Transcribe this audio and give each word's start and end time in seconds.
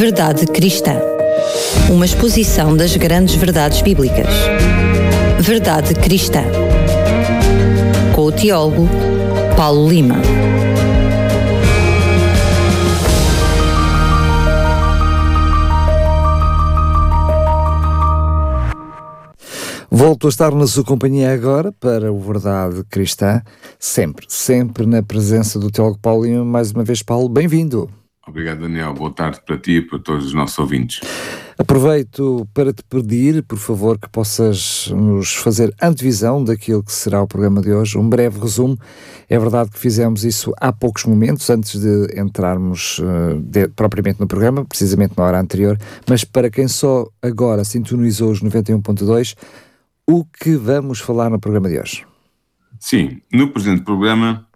Verdade 0.00 0.46
Cristã. 0.46 0.94
Uma 1.90 2.06
exposição 2.06 2.74
das 2.74 2.96
grandes 2.96 3.34
verdades 3.34 3.82
bíblicas. 3.82 4.34
Verdade 5.40 5.94
Cristã. 5.94 6.40
Com 8.14 8.22
o 8.22 8.32
teólogo 8.32 8.88
Paulo 9.54 9.90
Lima. 9.90 10.14
Volto 19.90 20.28
a 20.28 20.30
estar 20.30 20.54
na 20.54 20.66
sua 20.66 20.82
companhia 20.82 21.30
agora 21.30 21.72
para 21.72 22.10
o 22.10 22.18
Verdade 22.18 22.82
Cristã, 22.88 23.42
sempre, 23.78 24.24
sempre 24.30 24.86
na 24.86 25.02
presença 25.02 25.58
do 25.58 25.70
teólogo 25.70 25.98
Paulo 26.00 26.24
Lima. 26.24 26.42
Mais 26.42 26.70
uma 26.72 26.84
vez, 26.84 27.02
Paulo, 27.02 27.28
bem-vindo. 27.28 27.99
Obrigado, 28.30 28.60
Daniel. 28.60 28.94
Boa 28.94 29.12
tarde 29.12 29.40
para 29.44 29.58
ti 29.58 29.72
e 29.72 29.82
para 29.82 29.98
todos 29.98 30.26
os 30.26 30.32
nossos 30.32 30.56
ouvintes. 30.56 31.00
Aproveito 31.58 32.48
para 32.54 32.72
te 32.72 32.82
pedir, 32.84 33.42
por 33.42 33.58
favor, 33.58 33.98
que 33.98 34.08
possas 34.08 34.86
nos 34.94 35.34
fazer 35.34 35.74
antevisão 35.82 36.42
daquilo 36.44 36.82
que 36.82 36.92
será 36.92 37.20
o 37.20 37.26
programa 37.26 37.60
de 37.60 37.72
hoje, 37.72 37.98
um 37.98 38.08
breve 38.08 38.38
resumo. 38.38 38.78
É 39.28 39.36
verdade 39.36 39.70
que 39.70 39.78
fizemos 39.80 40.24
isso 40.24 40.54
há 40.60 40.72
poucos 40.72 41.04
momentos, 41.04 41.50
antes 41.50 41.80
de 41.80 42.18
entrarmos 42.18 43.00
uh, 43.00 43.40
de, 43.42 43.66
propriamente 43.66 44.20
no 44.20 44.28
programa, 44.28 44.64
precisamente 44.64 45.14
na 45.16 45.24
hora 45.24 45.40
anterior, 45.40 45.76
mas 46.08 46.22
para 46.22 46.48
quem 46.48 46.68
só 46.68 47.08
agora 47.20 47.64
sintonizou 47.64 48.30
os 48.30 48.40
91.2, 48.40 49.36
o 50.06 50.24
que 50.24 50.54
vamos 50.54 51.00
falar 51.00 51.30
no 51.30 51.40
programa 51.40 51.68
de 51.68 51.80
hoje? 51.80 52.06
Sim, 52.78 53.20
no 53.32 53.48
presente 53.48 53.82
programa 53.82 54.46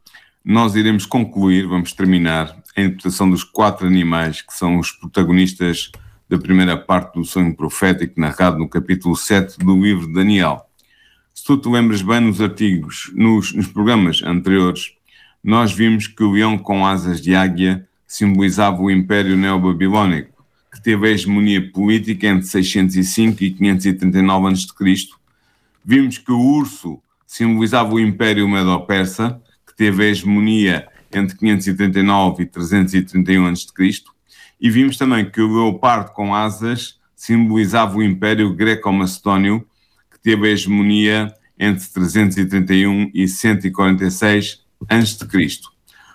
nós 0.44 0.74
iremos 0.76 1.06
concluir, 1.06 1.66
vamos 1.66 1.92
terminar 1.92 2.54
a 2.76 2.80
interpretação 2.80 3.30
dos 3.30 3.44
quatro 3.44 3.86
animais 3.86 4.42
que 4.42 4.52
são 4.52 4.78
os 4.78 4.90
protagonistas 4.90 5.90
da 6.28 6.38
primeira 6.38 6.76
parte 6.76 7.14
do 7.14 7.24
sonho 7.24 7.54
profético 7.54 8.20
narrado 8.20 8.58
no 8.58 8.68
capítulo 8.68 9.14
7 9.14 9.58
do 9.58 9.80
livro 9.80 10.06
de 10.06 10.14
Daniel. 10.14 10.68
Se 11.32 11.44
tu 11.44 11.56
te 11.56 11.68
lembras 11.68 12.02
bem 12.02 12.20
nos 12.20 12.40
artigos, 12.40 13.10
nos, 13.14 13.52
nos 13.52 13.66
programas 13.66 14.22
anteriores, 14.22 14.92
nós 15.42 15.72
vimos 15.72 16.06
que 16.06 16.24
o 16.24 16.32
leão 16.32 16.56
com 16.56 16.86
asas 16.86 17.20
de 17.20 17.34
águia 17.34 17.86
simbolizava 18.06 18.80
o 18.80 18.90
Império 18.90 19.36
Neobabilónico, 19.36 20.44
que 20.72 20.82
teve 20.82 21.08
a 21.08 21.10
hegemonia 21.10 21.70
política 21.70 22.26
entre 22.26 22.46
605 22.46 23.44
e 23.44 23.50
539 23.50 24.48
a.C. 24.48 25.08
Vimos 25.84 26.18
que 26.18 26.32
o 26.32 26.40
urso 26.40 27.00
simbolizava 27.26 27.92
o 27.94 28.00
Império 28.00 28.48
Medo-Persa, 28.48 29.40
que 29.66 29.76
teve 29.76 30.04
a 30.04 30.08
hegemonia 30.08 30.88
entre 31.14 31.36
539 31.36 32.42
e 32.42 32.46
331 32.46 33.46
a.C. 33.46 34.04
E 34.60 34.70
vimos 34.70 34.96
também 34.96 35.30
que 35.30 35.40
o 35.40 35.52
leopardo 35.52 36.12
com 36.12 36.34
asas 36.34 36.98
simbolizava 37.14 37.96
o 37.96 38.02
Império 38.02 38.52
Greco-Macedónio, 38.54 39.66
que 40.10 40.18
teve 40.18 40.48
a 40.48 40.50
hegemonia 40.50 41.32
entre 41.58 41.86
331 41.88 43.10
e 43.14 43.28
146 43.28 44.62
a.C. 44.88 45.60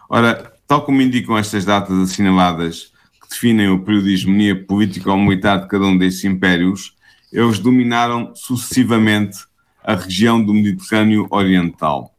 Ora, 0.10 0.54
tal 0.68 0.84
como 0.84 1.02
indicam 1.02 1.38
estas 1.38 1.66
datas 1.66 1.98
assinaladas, 1.98 2.92
que 3.22 3.30
definem 3.30 3.70
o 3.70 3.80
período 3.80 4.06
de 4.06 4.14
hegemonia 4.14 4.66
política 4.66 5.12
ou 5.12 5.18
militar 5.18 5.62
de 5.62 5.68
cada 5.68 5.86
um 5.86 5.98
destes 5.98 6.26
impérios, 6.26 6.96
eles 7.32 7.60
dominaram 7.60 8.34
sucessivamente 8.36 9.38
a 9.84 9.96
região 9.96 10.44
do 10.44 10.54
Mediterrâneo 10.54 11.28
Oriental. 11.30 12.16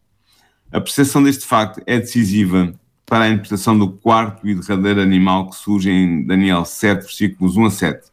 A 0.73 0.81
percepção 0.81 1.21
deste 1.21 1.45
facto 1.45 1.83
é 1.85 1.99
decisiva 1.99 2.73
para 3.05 3.25
a 3.25 3.29
interpretação 3.29 3.77
do 3.77 3.91
quarto 3.91 4.49
e 4.49 4.55
derradeiro 4.55 5.01
animal 5.01 5.51
que 5.51 5.57
surge 5.57 5.91
em 5.91 6.25
Daniel 6.25 6.65
7, 6.65 7.03
versículos 7.03 7.57
1 7.57 7.65
a 7.65 7.71
7. 7.71 8.09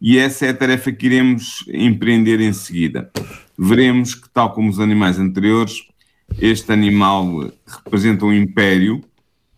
E 0.00 0.18
essa 0.18 0.46
é 0.46 0.48
a 0.48 0.54
tarefa 0.54 0.90
que 0.90 1.06
iremos 1.06 1.64
empreender 1.68 2.40
em 2.40 2.52
seguida. 2.52 3.12
Veremos 3.56 4.16
que, 4.16 4.28
tal 4.28 4.52
como 4.52 4.68
os 4.68 4.80
animais 4.80 5.20
anteriores, 5.20 5.86
este 6.40 6.72
animal 6.72 7.48
representa 7.64 8.26
um 8.26 8.32
império 8.32 9.00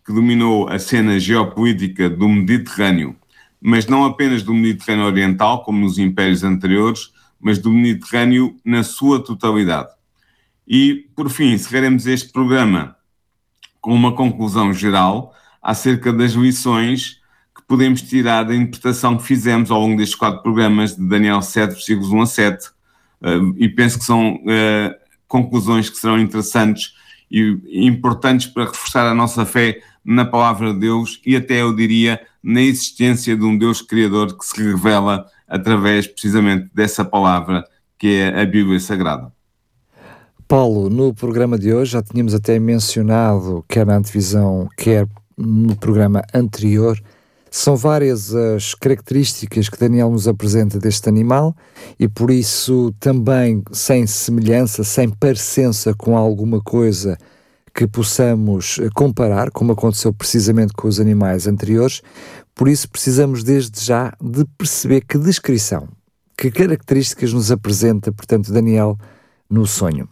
que 0.05 0.13
dominou 0.13 0.69
a 0.69 0.77
cena 0.77 1.19
geopolítica 1.19 2.07
do 2.07 2.29
Mediterrâneo, 2.29 3.15
mas 3.59 3.87
não 3.87 4.05
apenas 4.05 4.43
do 4.43 4.53
Mediterrâneo 4.53 5.05
Oriental, 5.05 5.63
como 5.63 5.79
nos 5.79 5.97
impérios 5.97 6.43
anteriores, 6.43 7.11
mas 7.41 7.57
do 7.57 7.71
Mediterrâneo 7.71 8.55
na 8.63 8.83
sua 8.83 9.23
totalidade. 9.23 9.96
E, 10.67 11.07
por 11.15 11.29
fim, 11.29 11.53
encerraremos 11.53 12.05
este 12.05 12.31
programa 12.31 12.97
com 13.79 13.93
uma 13.93 14.13
conclusão 14.13 14.73
geral 14.73 15.33
acerca 15.61 16.11
das 16.11 16.33
lições 16.33 17.21
que 17.55 17.63
podemos 17.65 18.01
tirar 18.01 18.43
da 18.43 18.55
interpretação 18.55 19.17
que 19.17 19.23
fizemos 19.23 19.71
ao 19.71 19.79
longo 19.79 19.95
destes 19.95 20.15
quatro 20.15 20.43
programas 20.43 20.95
de 20.95 21.07
Daniel 21.07 21.41
7, 21.41 21.73
versículos 21.73 22.11
1 22.11 22.21
a 22.21 22.25
7. 22.25 22.67
Uh, 22.67 22.71
eh, 23.21 23.39
e 23.57 23.69
penso 23.69 23.97
que 23.97 24.05
são 24.05 24.35
uh, 24.35 24.95
conclusões 25.27 25.89
que 25.89 25.97
serão 25.97 26.19
interessantes 26.19 26.93
e 27.31 27.59
importantes 27.85 28.47
para 28.47 28.65
reforçar 28.65 29.05
a 29.05 29.13
nossa 29.13 29.45
fé 29.45 29.81
na 30.03 30.25
palavra 30.25 30.73
de 30.73 30.79
Deus 30.79 31.21
e 31.25 31.35
até 31.35 31.61
eu 31.61 31.75
diria 31.75 32.21
na 32.41 32.61
existência 32.61 33.35
de 33.35 33.43
um 33.43 33.57
Deus 33.57 33.81
criador 33.81 34.37
que 34.37 34.45
se 34.45 34.61
revela 34.63 35.25
através 35.47 36.07
precisamente 36.07 36.69
dessa 36.73 37.03
palavra 37.03 37.65
que 37.99 38.07
é 38.07 38.41
a 38.41 38.45
Bíblia 38.45 38.79
Sagrada. 38.79 39.36
Paulo, 40.47 40.89
no 40.89 41.13
programa 41.13 41.59
de 41.59 41.73
hoje 41.73 41.91
já 41.91 42.01
tínhamos 42.01 42.33
até 42.33 42.57
mencionado, 42.57 43.65
quer 43.67 43.85
na 43.85 43.97
antevisão, 43.97 44.69
quer 44.77 45.05
no 45.37 45.75
programa 45.75 46.23
anterior, 46.33 46.97
são 47.51 47.75
várias 47.75 48.33
as 48.33 48.73
características 48.73 49.67
que 49.67 49.77
Daniel 49.77 50.09
nos 50.09 50.25
apresenta 50.25 50.79
deste 50.79 51.09
animal 51.09 51.53
e 51.99 52.07
por 52.07 52.31
isso 52.31 52.93
também 52.97 53.61
sem 53.73 54.07
semelhança, 54.07 54.85
sem 54.85 55.09
parecença 55.09 55.93
com 55.93 56.15
alguma 56.15 56.61
coisa 56.61 57.17
que 57.75 57.85
possamos 57.85 58.79
comparar, 58.95 59.51
como 59.51 59.73
aconteceu 59.73 60.13
precisamente 60.13 60.71
com 60.71 60.87
os 60.87 60.97
animais 60.97 61.45
anteriores, 61.45 62.01
por 62.55 62.69
isso 62.69 62.89
precisamos 62.89 63.43
desde 63.43 63.83
já 63.83 64.13
de 64.21 64.45
perceber 64.57 65.01
que 65.01 65.17
descrição, 65.17 65.89
que 66.37 66.49
características 66.49 67.33
nos 67.33 67.51
apresenta, 67.51 68.13
portanto, 68.13 68.53
Daniel 68.53 68.97
no 69.49 69.67
sonho. 69.67 70.07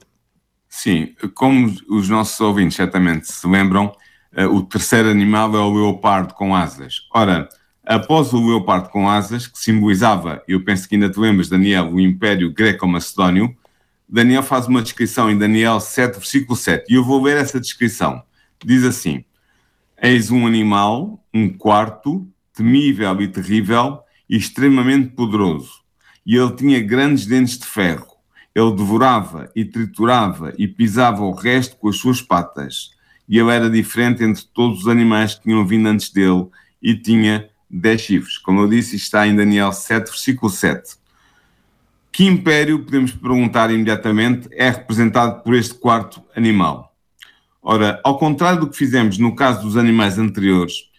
Sim, 0.75 1.15
como 1.33 1.73
os 1.87 2.09
nossos 2.09 2.37
ouvintes 2.41 2.75
certamente 2.75 3.31
se 3.31 3.47
lembram, 3.47 3.95
uh, 4.37 4.45
o 4.53 4.61
terceiro 4.61 5.09
animal 5.09 5.55
é 5.55 5.59
o 5.59 5.73
leopardo 5.73 6.33
com 6.33 6.53
asas. 6.53 7.07
Ora, 7.13 7.47
após 7.85 8.33
o 8.33 8.45
leopardo 8.45 8.89
com 8.89 9.09
asas, 9.09 9.47
que 9.47 9.57
simbolizava, 9.57 10.43
eu 10.45 10.65
penso 10.65 10.87
que 10.87 10.95
ainda 10.95 11.09
te 11.09 11.17
lembras, 11.17 11.47
Daniel, 11.47 11.89
o 11.93 11.99
Império 11.99 12.53
Greco-Macedónio, 12.53 13.55
Daniel 14.07 14.43
faz 14.43 14.67
uma 14.67 14.81
descrição 14.81 15.31
em 15.31 15.37
Daniel 15.37 15.79
7, 15.79 16.15
versículo 16.15 16.57
7, 16.57 16.85
e 16.89 16.95
eu 16.95 17.05
vou 17.05 17.23
ler 17.23 17.37
essa 17.37 17.57
descrição. 17.59 18.21
Diz 18.63 18.83
assim: 18.83 19.23
Eis 19.99 20.29
um 20.29 20.45
animal, 20.45 21.25
um 21.33 21.47
quarto, 21.47 22.27
temível 22.53 23.21
e 23.21 23.29
terrível, 23.29 23.99
e 24.29 24.35
extremamente 24.35 25.11
poderoso, 25.11 25.71
e 26.25 26.35
ele 26.35 26.51
tinha 26.51 26.81
grandes 26.81 27.25
dentes 27.25 27.57
de 27.57 27.65
ferro 27.65 28.14
ele 28.55 28.73
devorava 28.73 29.51
e 29.53 29.65
triturava 29.65 30.53
e 30.57 30.65
pisava 30.65 31.23
o 31.23 31.33
resto 31.33 31.75
com 31.75 31.89
as 31.89 31.97
suas 31.97 32.21
patas. 32.21 32.91
E 33.27 33.37
ele 33.37 33.51
era 33.51 33.69
diferente 33.69 34.23
entre 34.23 34.45
todos 34.53 34.81
os 34.81 34.87
animais 34.87 35.35
que 35.35 35.43
tinham 35.43 35.67
vindo 35.67 35.87
antes 35.87 36.09
dele 36.09 36.47
e 36.81 36.95
tinha 36.95 37.49
dez 37.69 37.99
chifres. 37.99 38.37
Como 38.37 38.61
eu 38.61 38.69
disse, 38.69 38.95
está 38.95 39.27
em 39.27 39.35
Daniel 39.35 39.73
7, 39.73 40.05
versículo 40.09 40.49
7. 40.49 40.95
Que 42.13 42.23
império, 42.23 42.79
podemos 42.79 43.11
perguntar 43.11 43.69
imediatamente, 43.71 44.47
é 44.53 44.69
representado 44.69 45.43
por 45.43 45.53
este 45.53 45.73
quarto 45.73 46.23
animal? 46.33 46.95
Ora, 47.61 47.99
ao 48.05 48.17
contrário 48.17 48.61
do 48.61 48.69
que 48.69 48.77
fizemos 48.77 49.17
no 49.17 49.35
caso 49.35 49.63
dos 49.63 49.75
animais 49.75 50.17
anteriores, 50.17 50.89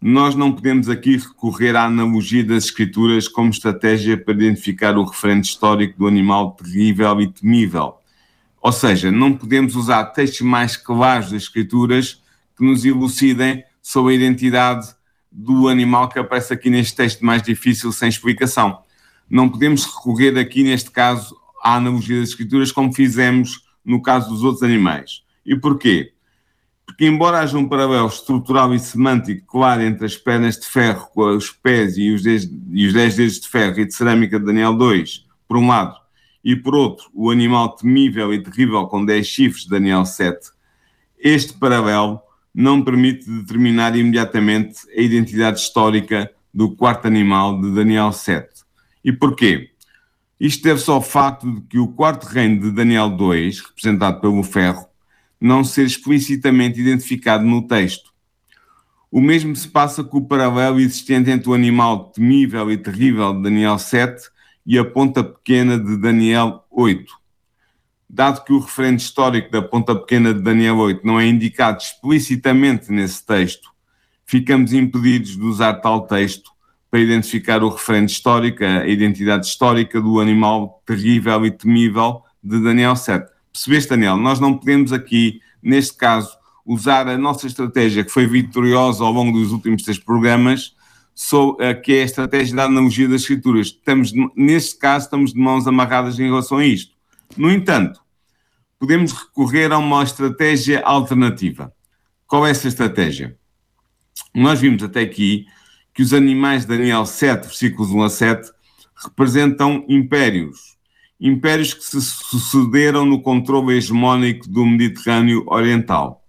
nós 0.00 0.34
não 0.34 0.52
podemos 0.52 0.88
aqui 0.88 1.16
recorrer 1.16 1.74
à 1.74 1.84
analogia 1.84 2.44
das 2.44 2.64
escrituras 2.64 3.26
como 3.26 3.50
estratégia 3.50 4.16
para 4.16 4.34
identificar 4.34 4.96
o 4.96 5.04
referente 5.04 5.48
histórico 5.48 5.98
do 5.98 6.06
animal 6.06 6.52
terrível 6.52 7.20
e 7.20 7.32
temível. 7.32 7.94
Ou 8.60 8.72
seja, 8.72 9.10
não 9.10 9.32
podemos 9.32 9.74
usar 9.74 10.04
textos 10.06 10.42
mais 10.42 10.76
claros 10.76 11.30
das 11.30 11.42
escrituras 11.42 12.22
que 12.56 12.64
nos 12.64 12.84
elucidem 12.84 13.64
sobre 13.80 14.12
a 14.12 14.16
identidade 14.16 14.88
do 15.30 15.68
animal 15.68 16.08
que 16.08 16.18
aparece 16.18 16.52
aqui 16.52 16.70
neste 16.70 16.96
texto 16.96 17.24
mais 17.24 17.42
difícil 17.42 17.92
sem 17.92 18.08
explicação. 18.08 18.80
Não 19.28 19.48
podemos 19.48 19.84
recorrer 19.84 20.36
aqui, 20.38 20.62
neste 20.62 20.90
caso, 20.90 21.36
à 21.62 21.76
analogia 21.76 22.20
das 22.20 22.30
escrituras 22.30 22.72
como 22.72 22.92
fizemos 22.92 23.64
no 23.84 24.02
caso 24.02 24.28
dos 24.30 24.42
outros 24.42 24.62
animais. 24.62 25.22
E 25.44 25.54
porquê? 25.56 26.12
Porque 26.96 27.04
embora 27.04 27.40
haja 27.40 27.58
um 27.58 27.68
paralelo 27.68 28.06
estrutural 28.06 28.74
e 28.74 28.78
semântico 28.78 29.46
claro 29.46 29.82
entre 29.82 30.06
as 30.06 30.16
pernas 30.16 30.58
de 30.58 30.66
ferro 30.66 31.06
com 31.12 31.36
os 31.36 31.50
pés 31.50 31.98
e 31.98 32.10
os 32.10 32.22
10, 32.22 32.50
e 32.70 32.86
os 32.86 32.94
dez 32.94 33.14
dedos 33.14 33.38
de 33.38 33.48
ferro 33.48 33.80
e 33.80 33.84
de 33.84 33.94
cerâmica 33.94 34.40
de 34.40 34.46
Daniel 34.46 34.72
2, 34.72 35.26
por 35.46 35.58
um 35.58 35.68
lado, 35.68 35.94
e 36.42 36.56
por 36.56 36.74
outro, 36.74 37.10
o 37.12 37.30
animal 37.30 37.76
temível 37.76 38.32
e 38.32 38.42
terrível 38.42 38.86
com 38.86 39.04
10 39.04 39.26
chifres 39.26 39.64
de 39.64 39.70
Daniel 39.70 40.06
7, 40.06 40.38
este 41.18 41.52
paralelo 41.52 42.18
não 42.54 42.82
permite 42.82 43.30
determinar 43.30 43.94
imediatamente 43.94 44.78
a 44.96 45.00
identidade 45.02 45.60
histórica 45.60 46.32
do 46.52 46.74
quarto 46.74 47.06
animal 47.06 47.60
de 47.60 47.74
Daniel 47.74 48.10
7. 48.10 48.48
E 49.04 49.12
porquê? 49.12 49.68
Isto 50.40 50.64
deve-se 50.64 50.90
ao 50.90 51.02
facto 51.02 51.50
de 51.52 51.60
que 51.60 51.78
o 51.78 51.88
quarto 51.88 52.24
reino 52.24 52.58
de 52.58 52.70
Daniel 52.70 53.10
2, 53.10 53.60
representado 53.60 54.18
pelo 54.18 54.42
ferro, 54.42 54.85
não 55.40 55.62
ser 55.62 55.84
explicitamente 55.84 56.80
identificado 56.80 57.44
no 57.44 57.66
texto. 57.66 58.10
O 59.10 59.20
mesmo 59.20 59.54
se 59.54 59.68
passa 59.68 60.02
com 60.02 60.18
o 60.18 60.26
paralelo 60.26 60.80
existente 60.80 61.30
entre 61.30 61.48
o 61.48 61.54
animal 61.54 62.10
temível 62.10 62.70
e 62.70 62.76
terrível 62.76 63.32
de 63.34 63.42
Daniel 63.42 63.78
7 63.78 64.28
e 64.66 64.78
a 64.78 64.84
ponta 64.84 65.22
pequena 65.22 65.78
de 65.78 65.96
Daniel 65.96 66.64
8. 66.70 67.04
Dado 68.08 68.44
que 68.44 68.52
o 68.52 68.58
referente 68.58 69.04
histórico 69.04 69.50
da 69.50 69.62
ponta 69.62 69.94
pequena 69.94 70.34
de 70.34 70.40
Daniel 70.40 70.76
8 70.78 71.06
não 71.06 71.20
é 71.20 71.26
indicado 71.26 71.78
explicitamente 71.78 72.90
nesse 72.90 73.24
texto, 73.24 73.70
ficamos 74.24 74.72
impedidos 74.72 75.36
de 75.36 75.42
usar 75.42 75.74
tal 75.74 76.06
texto 76.06 76.50
para 76.90 77.00
identificar 77.00 77.62
o 77.62 77.68
referente 77.68 78.12
histórico, 78.12 78.64
a 78.64 78.86
identidade 78.86 79.46
histórica 79.46 80.00
do 80.00 80.20
animal 80.20 80.82
terrível 80.84 81.44
e 81.46 81.50
temível 81.50 82.22
de 82.42 82.62
Daniel 82.62 82.96
7. 82.96 83.35
Percebeste, 83.56 83.88
Daniel? 83.88 84.18
Nós 84.18 84.38
não 84.38 84.58
podemos 84.58 84.92
aqui, 84.92 85.40
neste 85.62 85.96
caso, 85.96 86.36
usar 86.62 87.08
a 87.08 87.16
nossa 87.16 87.46
estratégia 87.46 88.04
que 88.04 88.10
foi 88.10 88.26
vitoriosa 88.26 89.02
ao 89.02 89.10
longo 89.10 89.38
dos 89.38 89.50
últimos 89.50 89.82
três 89.82 89.98
programas, 89.98 90.76
que 91.82 91.94
é 91.94 92.02
a 92.02 92.04
estratégia 92.04 92.54
da 92.54 92.64
analogia 92.64 93.08
das 93.08 93.22
escrituras. 93.22 93.68
Estamos, 93.68 94.12
neste 94.36 94.78
caso, 94.78 95.06
estamos 95.06 95.32
de 95.32 95.40
mãos 95.40 95.66
amarradas 95.66 96.18
em 96.18 96.24
relação 96.24 96.58
a 96.58 96.66
isto. 96.66 96.94
No 97.34 97.50
entanto, 97.50 97.98
podemos 98.78 99.12
recorrer 99.12 99.72
a 99.72 99.78
uma 99.78 100.02
estratégia 100.02 100.82
alternativa. 100.82 101.72
Qual 102.26 102.46
é 102.46 102.50
essa 102.50 102.68
estratégia? 102.68 103.38
Nós 104.34 104.60
vimos 104.60 104.82
até 104.82 105.00
aqui 105.00 105.46
que 105.94 106.02
os 106.02 106.12
animais 106.12 106.66
de 106.66 106.76
Daniel 106.76 107.06
7, 107.06 107.46
versículos 107.46 107.90
1 107.90 108.02
a 108.02 108.10
7, 108.10 108.50
representam 109.02 109.82
impérios. 109.88 110.75
Impérios 111.20 111.72
que 111.72 111.82
se 111.82 112.00
sucederam 112.00 113.06
no 113.06 113.22
controle 113.22 113.76
hegemónico 113.76 114.48
do 114.48 114.64
Mediterrâneo 114.66 115.44
Oriental. 115.46 116.22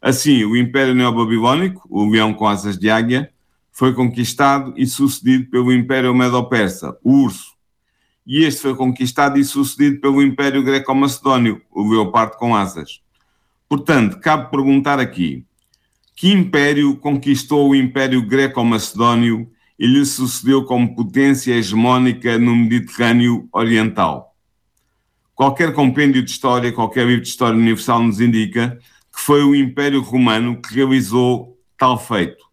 Assim, 0.00 0.44
o 0.44 0.56
Império 0.56 0.94
Neobabilônico, 0.94 1.86
o 1.90 2.08
leão 2.08 2.34
com 2.34 2.46
asas 2.46 2.78
de 2.78 2.90
águia, 2.90 3.30
foi 3.72 3.94
conquistado 3.94 4.74
e 4.76 4.86
sucedido 4.86 5.50
pelo 5.50 5.72
Império 5.72 6.14
Medo-Persa, 6.14 6.96
o 7.02 7.24
urso. 7.24 7.54
E 8.26 8.44
este 8.44 8.60
foi 8.60 8.74
conquistado 8.74 9.38
e 9.38 9.44
sucedido 9.44 10.00
pelo 10.00 10.22
Império 10.22 10.62
Greco-Macedónio, 10.62 11.62
o 11.70 11.88
leopardo 11.88 12.36
com 12.36 12.54
asas. 12.54 13.00
Portanto, 13.68 14.18
cabe 14.20 14.50
perguntar 14.50 14.98
aqui: 14.98 15.44
que 16.14 16.32
império 16.32 16.96
conquistou 16.96 17.70
o 17.70 17.74
Império 17.74 18.26
Greco-Macedónio 18.26 19.50
e 19.78 19.86
lhe 19.86 20.04
sucedeu 20.04 20.64
como 20.64 20.94
potência 20.94 21.54
hegemónica 21.54 22.38
no 22.38 22.54
Mediterrâneo 22.54 23.48
Oriental? 23.52 24.34
Qualquer 25.34 25.74
compêndio 25.74 26.22
de 26.22 26.30
história, 26.30 26.72
qualquer 26.72 27.06
livro 27.06 27.22
de 27.22 27.28
história 27.28 27.58
universal 27.58 28.02
nos 28.02 28.20
indica 28.20 28.78
que 29.14 29.20
foi 29.20 29.42
o 29.42 29.54
Império 29.54 30.00
Romano 30.00 30.60
que 30.60 30.74
realizou 30.74 31.58
tal 31.76 31.98
feito. 31.98 32.44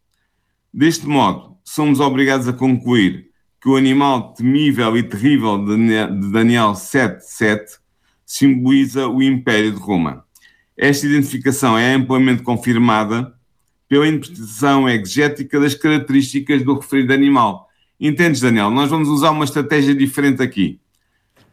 Deste 0.74 1.08
modo, 1.08 1.58
somos 1.64 2.00
obrigados 2.00 2.48
a 2.48 2.54
concluir 2.54 3.30
que 3.62 3.70
o 3.70 3.78
animal 3.78 4.34
temível 4.34 4.98
e 4.98 5.04
terrível 5.04 5.58
de 5.58 6.32
Daniel 6.32 6.74
7.7 6.74 7.80
simboliza 8.26 9.08
o 9.08 9.24
Império 9.24 9.72
de 9.72 9.80
Roma. 9.80 10.26
Esta 10.76 11.06
identificação 11.06 11.78
é 11.78 11.94
amplamente 11.94 12.44
confirmada 12.44 13.34
pela 13.94 14.08
interpretação 14.08 14.90
exegética 14.90 15.60
das 15.60 15.76
características 15.76 16.64
do 16.64 16.74
referido 16.74 17.14
animal. 17.14 17.70
Entendes, 18.00 18.42
Daniel? 18.42 18.72
Nós 18.72 18.90
vamos 18.90 19.08
usar 19.08 19.30
uma 19.30 19.46
estratégia 19.46 19.94
diferente 19.94 20.42
aqui. 20.42 20.80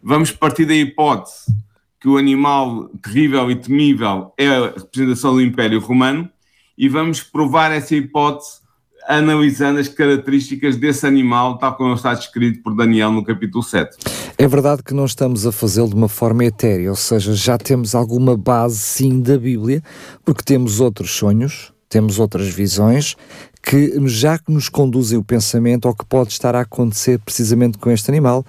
Vamos 0.02 0.30
partir 0.30 0.64
da 0.64 0.72
hipótese 0.72 1.54
que 2.00 2.08
o 2.08 2.16
animal 2.16 2.88
terrível 3.02 3.50
e 3.50 3.56
temível 3.56 4.32
é 4.38 4.46
a 4.46 4.70
representação 4.70 5.34
do 5.34 5.42
Império 5.42 5.78
Romano 5.80 6.30
e 6.78 6.88
vamos 6.88 7.22
provar 7.22 7.72
essa 7.72 7.94
hipótese 7.94 8.60
analisando 9.06 9.78
as 9.78 9.88
características 9.88 10.78
desse 10.78 11.06
animal, 11.06 11.58
tal 11.58 11.76
como 11.76 11.92
está 11.92 12.14
descrito 12.14 12.62
por 12.62 12.74
Daniel 12.74 13.12
no 13.12 13.22
capítulo 13.22 13.62
7. 13.62 13.98
É 14.38 14.48
verdade 14.48 14.82
que 14.82 14.94
não 14.94 15.04
estamos 15.04 15.46
a 15.46 15.52
fazê-lo 15.52 15.90
de 15.90 15.94
uma 15.94 16.08
forma 16.08 16.42
etérea, 16.42 16.88
ou 16.88 16.96
seja, 16.96 17.34
já 17.34 17.58
temos 17.58 17.94
alguma 17.94 18.34
base 18.34 18.78
sim 18.78 19.20
da 19.20 19.36
Bíblia, 19.36 19.82
porque 20.24 20.42
temos 20.42 20.80
outros 20.80 21.10
sonhos, 21.10 21.70
temos 21.90 22.20
outras 22.20 22.48
visões 22.48 23.16
que 23.62 23.92
já 24.08 24.38
que 24.38 24.50
nos 24.50 24.68
conduzem 24.70 25.18
o 25.18 25.24
pensamento 25.24 25.86
ao 25.86 25.94
que 25.94 26.04
pode 26.06 26.32
estar 26.32 26.54
a 26.54 26.60
acontecer 26.60 27.18
precisamente 27.18 27.76
com 27.76 27.90
este 27.90 28.10
animal. 28.10 28.44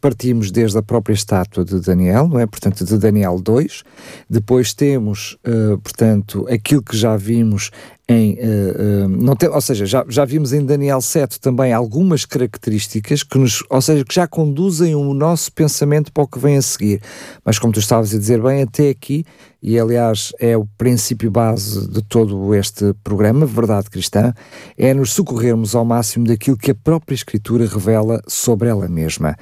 Partimos 0.00 0.50
desde 0.50 0.76
a 0.76 0.82
própria 0.82 1.14
estátua 1.14 1.64
de 1.64 1.78
Daniel, 1.78 2.26
não 2.26 2.40
é? 2.40 2.46
Portanto, 2.46 2.84
de 2.84 2.98
Daniel 2.98 3.38
2. 3.40 3.84
Depois 4.28 4.74
temos, 4.74 5.38
uh, 5.46 5.78
portanto, 5.78 6.46
aquilo 6.50 6.82
que 6.82 6.96
já 6.96 7.16
vimos 7.16 7.70
em, 8.08 8.34
uh, 8.34 9.06
uh, 9.06 9.08
não 9.08 9.34
tem, 9.34 9.48
ou 9.48 9.60
seja, 9.60 9.84
já, 9.84 10.04
já 10.08 10.24
vimos 10.24 10.52
em 10.52 10.64
Daniel 10.64 11.00
7 11.00 11.40
também 11.40 11.72
algumas 11.72 12.24
características 12.24 13.24
que 13.24 13.36
nos, 13.36 13.64
ou 13.68 13.82
seja, 13.82 14.04
que 14.04 14.14
já 14.14 14.28
conduzem 14.28 14.94
o 14.94 15.12
nosso 15.12 15.52
pensamento 15.52 16.12
para 16.12 16.22
o 16.22 16.28
que 16.28 16.38
vem 16.38 16.56
a 16.56 16.62
seguir. 16.62 17.02
Mas 17.44 17.58
como 17.58 17.72
tu 17.72 17.80
estavas 17.80 18.14
a 18.14 18.18
dizer 18.18 18.40
bem, 18.40 18.62
até 18.62 18.90
aqui, 18.90 19.24
e 19.60 19.80
aliás 19.80 20.32
é 20.38 20.56
o 20.56 20.64
princípio 20.78 21.28
base 21.28 21.88
de 21.88 22.00
todo 22.00 22.54
este 22.54 22.94
programa, 23.02 23.44
Verdade 23.44 23.90
Cristã, 23.90 24.32
é 24.78 24.94
nos 24.94 25.12
socorrermos 25.12 25.74
ao 25.74 25.84
máximo 25.84 26.26
daquilo 26.26 26.56
que 26.56 26.70
a 26.70 26.74
própria 26.74 27.16
Escritura 27.16 27.66
revela 27.66 28.22
sobre 28.28 28.68
ela 28.68 28.86
mesma. 28.86 29.34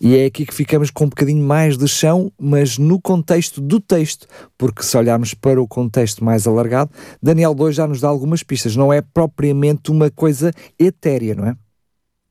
E 0.00 0.16
é 0.16 0.26
aqui 0.26 0.46
que 0.46 0.54
ficamos 0.54 0.90
com 0.90 1.06
um 1.06 1.08
bocadinho 1.08 1.44
mais 1.44 1.76
de 1.76 1.88
chão, 1.88 2.30
mas 2.38 2.78
no 2.78 3.00
contexto 3.00 3.60
do 3.60 3.80
texto, 3.80 4.28
porque 4.56 4.84
se 4.84 4.96
olharmos 4.96 5.34
para 5.34 5.60
o 5.60 5.66
contexto 5.66 6.24
mais 6.24 6.46
alargado, 6.46 6.92
Daniel 7.20 7.52
2 7.52 7.74
já 7.74 7.86
nos 7.86 8.00
dá 8.00 8.11
algumas 8.12 8.42
pistas, 8.42 8.76
não 8.76 8.92
é 8.92 9.00
propriamente 9.00 9.90
uma 9.90 10.10
coisa 10.10 10.52
etérea, 10.78 11.34
não 11.34 11.46
é? 11.46 11.56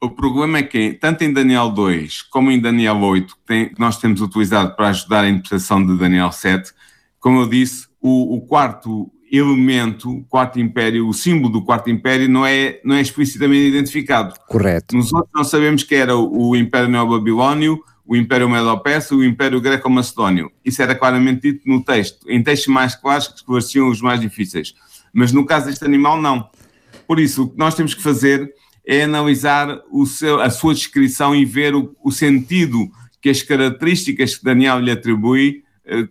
O 0.03 0.09
problema 0.09 0.57
é 0.57 0.63
que, 0.63 0.93
tanto 0.93 1.23
em 1.23 1.31
Daniel 1.31 1.69
2 1.69 2.23
como 2.23 2.49
em 2.49 2.59
Daniel 2.59 2.97
8, 2.97 3.37
que 3.45 3.71
nós 3.77 3.97
temos 3.99 4.19
utilizado 4.19 4.75
para 4.75 4.87
ajudar 4.87 5.25
a 5.25 5.29
interpretação 5.29 5.85
de 5.85 5.95
Daniel 5.95 6.31
7, 6.31 6.71
como 7.19 7.41
eu 7.41 7.47
disse, 7.47 7.87
o, 8.01 8.37
o, 8.37 8.41
quarto 8.41 9.11
elemento, 9.31 10.09
o 10.09 10.23
quarto 10.23 10.59
império, 10.59 11.07
o 11.07 11.13
símbolo 11.13 11.53
do 11.53 11.63
quarto 11.63 11.91
império 11.91 12.27
não 12.27 12.43
é, 12.43 12.81
não 12.83 12.95
é 12.95 13.01
explicitamente 13.01 13.67
identificado. 13.67 14.33
Correto. 14.47 14.97
Nos 14.97 15.13
outros 15.13 15.31
nós 15.35 15.49
sabemos 15.49 15.83
que 15.83 15.93
era 15.93 16.15
o, 16.15 16.49
o 16.49 16.55
Império 16.55 16.89
Neobabilónio, 16.89 17.79
o 18.03 18.15
Império 18.15 18.49
Medo-Persa 18.49 19.13
e 19.13 19.17
o 19.17 19.23
Império 19.23 19.61
Greco-Macedónio. 19.61 20.51
Isso 20.65 20.81
era 20.81 20.95
claramente 20.95 21.41
dito 21.41 21.69
no 21.69 21.83
texto, 21.83 22.27
em 22.27 22.41
textos 22.41 22.73
mais 22.73 22.95
claros 22.95 23.27
que 23.27 23.35
esclareciam 23.35 23.87
os 23.87 24.01
mais 24.01 24.19
difíceis. 24.19 24.73
Mas 25.13 25.31
no 25.31 25.45
caso 25.45 25.67
deste 25.67 25.83
animal, 25.85 26.21
não. 26.21 26.49
Por 27.07 27.19
isso, 27.19 27.43
o 27.43 27.49
que 27.49 27.57
nós 27.57 27.75
temos 27.75 27.93
que 27.93 28.01
fazer 28.01 28.53
é 28.85 29.03
analisar 29.03 29.79
o 29.91 30.05
seu, 30.05 30.41
a 30.41 30.49
sua 30.49 30.73
descrição 30.73 31.35
e 31.35 31.45
ver 31.45 31.75
o, 31.75 31.95
o 32.03 32.11
sentido 32.11 32.89
que 33.21 33.29
as 33.29 33.41
características 33.41 34.35
que 34.35 34.43
Daniel 34.43 34.79
lhe 34.79 34.91
atribui 34.91 35.63
eh, 35.85 36.07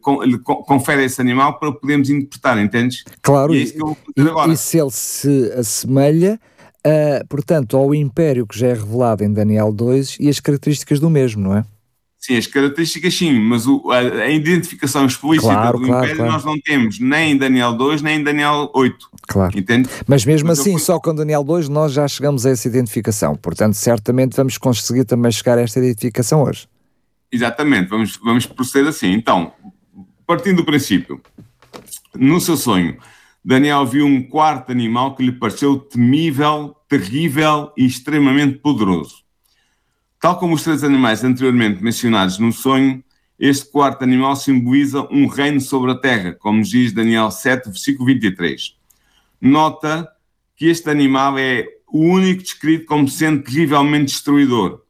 confere 0.67 1.03
a 1.03 1.05
esse 1.05 1.21
animal 1.21 1.59
para 1.59 1.73
podermos 1.73 2.11
interpretar, 2.11 2.59
entendes? 2.59 3.05
Claro, 3.23 3.55
e, 3.55 3.63
é 3.63 3.67
e, 3.67 4.53
e 4.53 4.57
se 4.57 4.79
ele 4.79 4.91
se 4.91 5.53
assemelha, 5.57 6.41
uh, 6.87 7.27
portanto, 7.29 7.77
ao 7.77 7.95
império 7.95 8.47
que 8.47 8.59
já 8.59 8.69
é 8.69 8.75
revelado 8.75 9.25
em 9.25 9.33
Daniel 9.33 9.73
2 9.73 10.19
e 10.21 10.29
as 10.29 10.39
características 10.39 11.01
do 11.01 11.09
mesmo, 11.09 11.43
não 11.43 11.57
é? 11.57 11.65
Sim, 12.21 12.37
as 12.37 12.47
características 12.47 13.15
sim, 13.15 13.39
mas 13.39 13.67
o, 13.67 13.91
a, 13.91 13.99
a, 13.99 14.31
identificação 14.31 15.07
explícita 15.07 15.55
claro, 15.55 15.79
do 15.79 15.87
claro, 15.87 16.05
Império 16.05 16.17
claro. 16.17 16.33
nós 16.33 16.45
não 16.45 16.61
temos, 16.61 17.01
nem 17.01 17.33
em 17.33 17.37
Daniel 17.39 17.73
2, 17.73 18.03
nem 18.03 18.21
em 18.21 18.23
Daniel 18.23 18.71
8. 18.75 19.11
Claro. 19.27 19.59
Entende? 19.59 19.89
Mas 20.07 20.27
mesmo 20.27 20.49
mas 20.49 20.61
assim, 20.61 20.75
eu... 20.75 20.79
só 20.79 21.01
com 21.01 21.15
Daniel 21.15 21.43
2 21.43 21.71
nós 21.71 21.95
já 21.95 22.07
chegamos 22.07 22.45
a 22.45 22.51
essa 22.51 22.69
identificação. 22.69 23.35
Portanto, 23.35 23.73
certamente 23.73 24.37
vamos 24.37 24.59
conseguir 24.59 25.07
também 25.07 25.33
chegar 25.33 25.57
a 25.57 25.63
esta 25.63 25.79
identificação 25.79 26.43
hoje. 26.43 26.69
Exatamente, 27.33 27.89
vamos, 27.89 28.19
vamos 28.23 28.45
proceder 28.45 28.89
assim. 28.89 29.13
Então, 29.13 29.55
partindo 30.27 30.59
do 30.59 30.65
princípio, 30.67 31.23
no 32.15 32.39
seu 32.39 32.59
sonho, 32.59 32.99
Daniel 33.43 33.87
viu 33.87 34.05
um 34.05 34.23
quarto 34.23 34.71
animal 34.71 35.15
que 35.15 35.23
lhe 35.23 35.33
pareceu 35.33 35.79
temível, 35.79 36.77
terrível 36.87 37.73
e 37.79 37.87
extremamente 37.87 38.59
poderoso. 38.59 39.20
Tal 40.21 40.39
como 40.39 40.55
os 40.55 40.63
três 40.63 40.85
animais 40.85 41.25
anteriormente 41.25 41.83
mencionados 41.83 42.39
no 42.39 42.53
sonho, 42.53 43.03
este 43.39 43.71
quarto 43.71 44.03
animal 44.05 44.37
simboliza 44.37 45.09
um 45.11 45.27
reino 45.27 45.63
sobre 45.63 45.93
a 45.93 45.95
terra, 45.95 46.35
como 46.35 46.63
diz 46.63 46.93
Daniel 46.93 47.31
7, 47.31 47.71
versículo 47.71 48.05
23. 48.05 48.77
Nota 49.41 50.07
que 50.55 50.67
este 50.67 50.91
animal 50.91 51.39
é 51.39 51.67
o 51.91 52.01
único 52.01 52.43
descrito 52.43 52.85
como 52.85 53.09
sendo 53.09 53.43
terrivelmente 53.43 54.13
destruidor. 54.13 54.83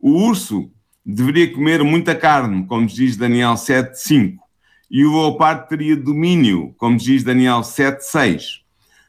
O 0.00 0.10
urso 0.26 0.68
deveria 1.06 1.52
comer 1.52 1.84
muita 1.84 2.12
carne, 2.16 2.66
como 2.66 2.84
diz 2.84 3.16
Daniel 3.16 3.56
7, 3.56 3.96
5. 3.96 4.42
E 4.90 5.04
o 5.04 5.12
leopardo 5.12 5.68
teria 5.68 5.96
domínio, 5.96 6.74
como 6.78 6.96
diz 6.96 7.22
Daniel 7.22 7.62
7, 7.62 8.02
6. 8.02 8.62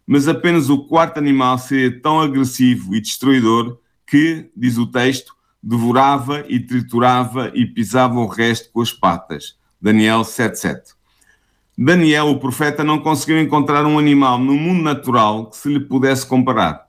Mas 0.05 0.27
apenas 0.27 0.69
o 0.69 0.85
quarto 0.85 1.17
animal 1.17 1.57
seria 1.57 1.99
tão 1.99 2.21
agressivo 2.21 2.95
e 2.95 3.01
destruidor 3.01 3.79
que, 4.05 4.51
diz 4.55 4.77
o 4.77 4.85
texto, 4.85 5.34
devorava 5.65 6.45
e 6.47 6.59
triturava 6.59 7.51
e 7.55 7.65
pisava 7.65 8.19
o 8.19 8.27
resto 8.27 8.71
com 8.71 8.81
as 8.81 8.93
patas. 8.93 9.57
Daniel 9.81 10.21
7.7. 10.21 10.93
Daniel, 11.75 12.27
o 12.27 12.39
profeta, 12.39 12.83
não 12.83 12.99
conseguiu 12.99 13.39
encontrar 13.39 13.83
um 13.83 13.97
animal 13.97 14.37
no 14.37 14.53
mundo 14.53 14.83
natural 14.83 15.49
que 15.49 15.57
se 15.57 15.67
lhe 15.67 15.79
pudesse 15.79 16.25
comparar. 16.25 16.85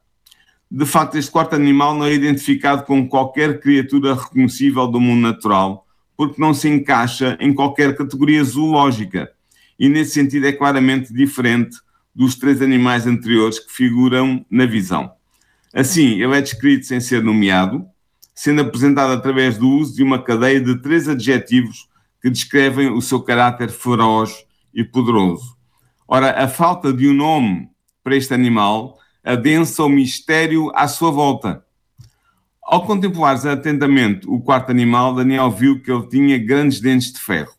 De 0.70 0.84
facto, 0.84 1.16
este 1.16 1.30
quarto 1.30 1.56
animal 1.56 1.96
não 1.96 2.04
é 2.04 2.12
identificado 2.12 2.84
com 2.84 3.08
qualquer 3.08 3.60
criatura 3.60 4.14
reconhecível 4.14 4.86
do 4.86 5.00
mundo 5.00 5.22
natural, 5.22 5.86
porque 6.14 6.40
não 6.40 6.52
se 6.52 6.68
encaixa 6.68 7.36
em 7.40 7.54
qualquer 7.54 7.96
categoria 7.96 8.44
zoológica 8.44 9.30
e, 9.78 9.88
nesse 9.88 10.12
sentido, 10.12 10.46
é 10.46 10.52
claramente 10.52 11.12
diferente 11.12 11.78
dos 12.14 12.34
três 12.34 12.60
animais 12.60 13.06
anteriores 13.06 13.58
que 13.58 13.72
figuram 13.72 14.44
na 14.50 14.66
visão. 14.66 15.10
Assim, 15.72 16.20
ele 16.20 16.36
é 16.36 16.40
descrito 16.40 16.86
sem 16.86 17.00
ser 17.00 17.22
nomeado, 17.22 17.86
sendo 18.36 18.60
apresentado 18.60 19.14
através 19.14 19.56
do 19.56 19.66
uso 19.66 19.96
de 19.96 20.02
uma 20.02 20.22
cadeia 20.22 20.60
de 20.60 20.80
três 20.82 21.08
adjetivos 21.08 21.88
que 22.20 22.28
descrevem 22.28 22.90
o 22.90 23.00
seu 23.00 23.22
caráter 23.22 23.70
feroz 23.70 24.44
e 24.74 24.84
poderoso. 24.84 25.56
Ora, 26.06 26.44
a 26.44 26.46
falta 26.46 26.92
de 26.92 27.08
um 27.08 27.14
nome 27.14 27.68
para 28.04 28.14
este 28.14 28.34
animal 28.34 28.98
adensa 29.24 29.82
o 29.82 29.88
mistério 29.88 30.70
à 30.74 30.86
sua 30.86 31.10
volta. 31.10 31.64
Ao 32.62 32.84
contemplares 32.84 33.46
atentamente 33.46 34.28
o 34.28 34.38
quarto 34.40 34.70
animal, 34.70 35.14
Daniel 35.14 35.50
viu 35.50 35.80
que 35.80 35.90
ele 35.90 36.06
tinha 36.08 36.38
grandes 36.38 36.78
dentes 36.78 37.12
de 37.12 37.18
ferro. 37.18 37.54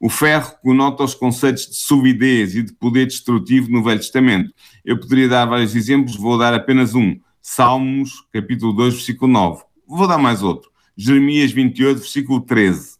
O 0.00 0.08
ferro 0.08 0.54
conota 0.62 1.04
os 1.04 1.14
conceitos 1.14 1.66
de 1.66 1.74
subidez 1.74 2.54
e 2.54 2.62
de 2.62 2.72
poder 2.72 3.06
destrutivo 3.06 3.70
no 3.70 3.82
Velho 3.82 3.98
Testamento. 3.98 4.54
Eu 4.84 4.98
poderia 4.98 5.28
dar 5.28 5.44
vários 5.44 5.76
exemplos, 5.76 6.16
vou 6.16 6.38
dar 6.38 6.54
apenas 6.54 6.94
um. 6.94 7.18
Salmos, 7.42 8.26
capítulo 8.32 8.72
2, 8.72 8.94
versículo 8.94 9.30
9. 9.30 9.67
Vou 9.88 10.06
dar 10.06 10.18
mais 10.18 10.42
outro. 10.42 10.70
Jeremias 10.94 11.50
28, 11.50 12.00
versículo 12.00 12.40
13. 12.42 12.98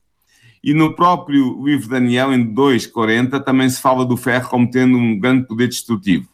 E 0.65 0.73
no 0.73 0.95
próprio 0.95 1.63
livro 1.63 1.85
de 1.85 1.91
Daniel, 1.91 2.33
em 2.33 2.55
2,40, 2.55 3.45
também 3.45 3.69
se 3.69 3.81
fala 3.81 4.07
do 4.07 4.17
ferro 4.17 4.49
como 4.49 4.71
tendo 4.71 4.97
um 4.97 5.19
grande 5.19 5.47
poder 5.47 5.69
destrutivo. 5.69 6.27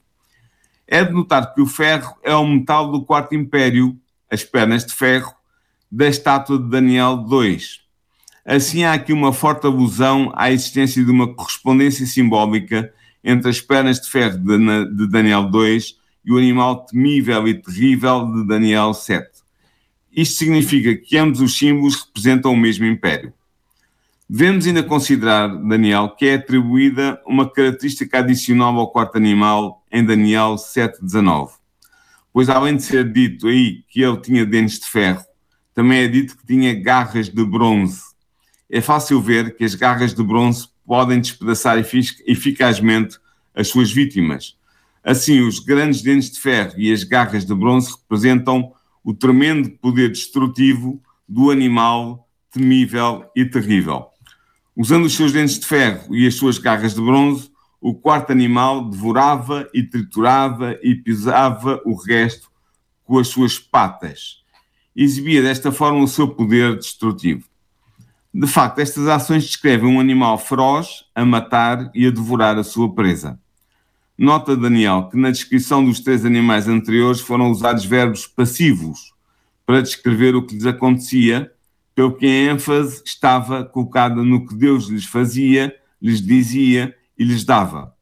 É 0.86 1.02
de 1.02 1.12
notar 1.12 1.52
que 1.52 1.60
o 1.60 1.66
ferro 1.66 2.14
é 2.22 2.34
o 2.34 2.46
metal 2.46 2.92
do 2.92 3.04
quarto 3.04 3.34
império, 3.34 3.98
as 4.30 4.44
pernas 4.44 4.84
de 4.84 4.94
ferro, 4.94 5.34
da 5.90 6.06
estátua 6.06 6.56
de 6.56 6.68
Daniel 6.68 7.16
2. 7.16 7.80
Assim 8.46 8.84
há 8.84 8.92
aqui 8.92 9.12
uma 9.12 9.32
forte 9.32 9.66
alusão 9.66 10.30
à 10.36 10.52
existência 10.52 11.04
de 11.04 11.10
uma 11.10 11.34
correspondência 11.34 12.06
simbólica 12.06 12.92
entre 13.24 13.50
as 13.50 13.60
pernas 13.60 14.00
de 14.00 14.08
ferro 14.08 14.38
de 14.38 15.08
Daniel 15.08 15.44
2 15.50 15.96
e 16.24 16.32
o 16.32 16.38
animal 16.38 16.84
temível 16.84 17.48
e 17.48 17.54
terrível 17.54 18.30
de 18.32 18.46
Daniel 18.46 18.94
7. 18.94 19.33
Isto 20.14 20.36
significa 20.36 20.94
que 20.94 21.16
ambos 21.16 21.40
os 21.40 21.58
símbolos 21.58 22.02
representam 22.02 22.52
o 22.52 22.56
mesmo 22.56 22.86
império. 22.86 23.32
Devemos 24.28 24.66
ainda 24.66 24.82
considerar, 24.82 25.48
Daniel, 25.48 26.10
que 26.10 26.26
é 26.26 26.34
atribuída 26.34 27.20
uma 27.26 27.50
característica 27.50 28.18
adicional 28.18 28.74
ao 28.78 28.90
quarto 28.90 29.16
animal 29.16 29.84
em 29.90 30.04
Daniel 30.04 30.54
7,19. 30.54 31.50
Pois, 32.32 32.48
além 32.48 32.76
de 32.76 32.82
ser 32.82 33.12
dito 33.12 33.48
aí 33.48 33.84
que 33.88 34.02
ele 34.02 34.16
tinha 34.16 34.46
dentes 34.46 34.78
de 34.78 34.86
ferro, 34.86 35.24
também 35.74 35.98
é 35.98 36.08
dito 36.08 36.36
que 36.36 36.46
tinha 36.46 36.72
garras 36.74 37.28
de 37.28 37.44
bronze. 37.44 38.00
É 38.70 38.80
fácil 38.80 39.20
ver 39.20 39.56
que 39.56 39.64
as 39.64 39.74
garras 39.74 40.14
de 40.14 40.22
bronze 40.22 40.68
podem 40.86 41.20
despedaçar 41.20 41.76
eficazmente 41.78 43.18
as 43.54 43.68
suas 43.68 43.92
vítimas. 43.92 44.56
Assim, 45.02 45.40
os 45.40 45.58
grandes 45.58 46.02
dentes 46.02 46.30
de 46.30 46.40
ferro 46.40 46.72
e 46.78 46.92
as 46.92 47.04
garras 47.04 47.44
de 47.44 47.54
bronze 47.54 47.90
representam 47.92 48.72
o 49.04 49.12
tremendo 49.12 49.70
poder 49.70 50.08
destrutivo 50.08 51.00
do 51.28 51.50
animal 51.50 52.26
temível 52.50 53.24
e 53.36 53.44
terrível. 53.44 54.06
Usando 54.76 55.04
os 55.04 55.14
seus 55.14 55.32
dentes 55.32 55.58
de 55.58 55.66
ferro 55.66 56.14
e 56.16 56.26
as 56.26 56.34
suas 56.34 56.58
garras 56.58 56.94
de 56.94 57.00
bronze, 57.00 57.50
o 57.80 57.94
quarto 57.94 58.32
animal 58.32 58.88
devorava 58.88 59.68
e 59.74 59.82
triturava 59.82 60.78
e 60.82 60.94
pisava 60.94 61.82
o 61.84 61.94
resto 61.94 62.48
com 63.04 63.18
as 63.18 63.28
suas 63.28 63.58
patas. 63.58 64.42
Exibia 64.96 65.42
desta 65.42 65.70
forma 65.70 66.02
o 66.02 66.08
seu 66.08 66.28
poder 66.28 66.76
destrutivo. 66.76 67.44
De 68.32 68.46
facto, 68.46 68.78
estas 68.78 69.06
ações 69.06 69.44
descrevem 69.44 69.88
um 69.88 70.00
animal 70.00 70.38
feroz 70.38 71.04
a 71.14 71.24
matar 71.24 71.90
e 71.94 72.06
a 72.06 72.10
devorar 72.10 72.56
a 72.58 72.64
sua 72.64 72.92
presa. 72.92 73.38
Nota, 74.16 74.56
Daniel, 74.56 75.08
que 75.10 75.16
na 75.16 75.30
descrição 75.30 75.84
dos 75.84 75.98
três 75.98 76.24
animais 76.24 76.68
anteriores 76.68 77.20
foram 77.20 77.50
usados 77.50 77.84
verbos 77.84 78.28
passivos 78.28 79.12
para 79.66 79.82
descrever 79.82 80.36
o 80.36 80.46
que 80.46 80.54
lhes 80.54 80.66
acontecia, 80.66 81.50
pelo 81.96 82.16
que 82.16 82.24
a 82.24 82.52
ênfase 82.52 83.02
estava 83.04 83.64
colocada 83.64 84.22
no 84.22 84.46
que 84.46 84.54
Deus 84.54 84.88
lhes 84.88 85.04
fazia, 85.04 85.74
lhes 86.00 86.20
dizia 86.20 86.94
e 87.18 87.24
lhes 87.24 87.44
dava. 87.44 87.92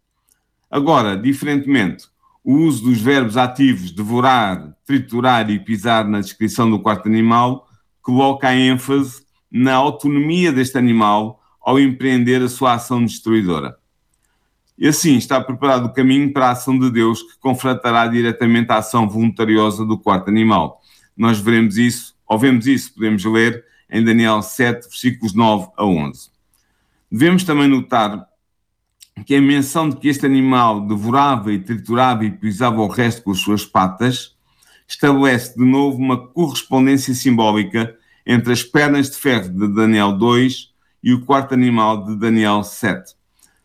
Agora, 0.71 1.17
diferentemente, 1.17 2.07
o 2.45 2.57
uso 2.57 2.85
dos 2.85 3.01
verbos 3.01 3.37
ativos 3.37 3.91
devorar, 3.91 4.77
triturar 4.85 5.51
e 5.51 5.59
pisar 5.59 6.07
na 6.07 6.21
descrição 6.21 6.71
do 6.71 6.81
quarto 6.81 7.09
animal 7.09 7.69
coloca 8.03 8.49
a 8.49 8.55
ênfase 8.55 9.23
na 9.51 9.75
autonomia 9.75 10.53
deste 10.53 10.77
animal 10.77 11.41
ao 11.61 11.79
empreender 11.79 12.43
a 12.43 12.49
sua 12.49 12.75
ação 12.75 13.03
destruidora. 13.03 13.77
E 14.79 14.89
assim 14.89 15.17
está 15.17 15.41
preparado 15.41 15.87
o 15.87 15.93
caminho 15.93 16.33
para 16.33 16.49
a 16.49 16.51
ação 16.53 16.79
de 16.79 16.91
Deus 16.91 17.23
que 17.23 17.39
confrontará 17.39 18.07
diretamente 18.07 18.71
a 18.73 18.79
ação 18.79 19.09
voluntariosa 19.09 19.85
do 19.85 19.99
quarto 19.99 20.29
animal. 20.29 20.81
Nós 21.17 21.39
veremos 21.39 21.77
isso, 21.77 22.15
ou 22.27 22.39
vemos 22.39 22.67
isso, 22.67 22.95
podemos 22.95 23.25
ler 23.25 23.65
em 23.91 24.03
Daniel 24.03 24.43
7, 24.43 24.89
versículos 24.89 25.35
9 25.35 25.69
a 25.77 25.85
11. 25.85 26.31
Devemos 27.11 27.45
também 27.45 27.69
notar 27.69 28.27
que 29.27 29.35
a 29.35 29.41
menção 29.41 29.89
de 29.89 29.97
que 29.97 30.09
este 30.09 30.25
animal 30.25 30.81
devorava 30.81 31.53
e 31.53 31.59
triturava 31.59 32.25
e 32.25 32.31
pisava 32.31 32.81
o 32.81 32.89
resto 32.89 33.23
com 33.23 33.33
as 33.33 33.39
suas 33.39 33.67
patas 33.67 34.35
estabelece 34.89 35.57
de 35.57 35.65
novo 35.65 35.99
uma 35.99 36.27
correspondência 36.29 37.15
simbólica 37.15 37.97
entre 38.27 38.53
as 38.53 38.63
pernas 38.63 39.11
de 39.11 39.17
ferro 39.17 39.49
de 39.49 39.69
Daniel 39.69 40.13
2 40.13 40.71
e 41.03 41.13
o 41.13 41.25
quarto 41.25 41.55
animal 41.55 42.05
de 42.05 42.17
Daniel 42.17 42.63
7. 42.63 43.15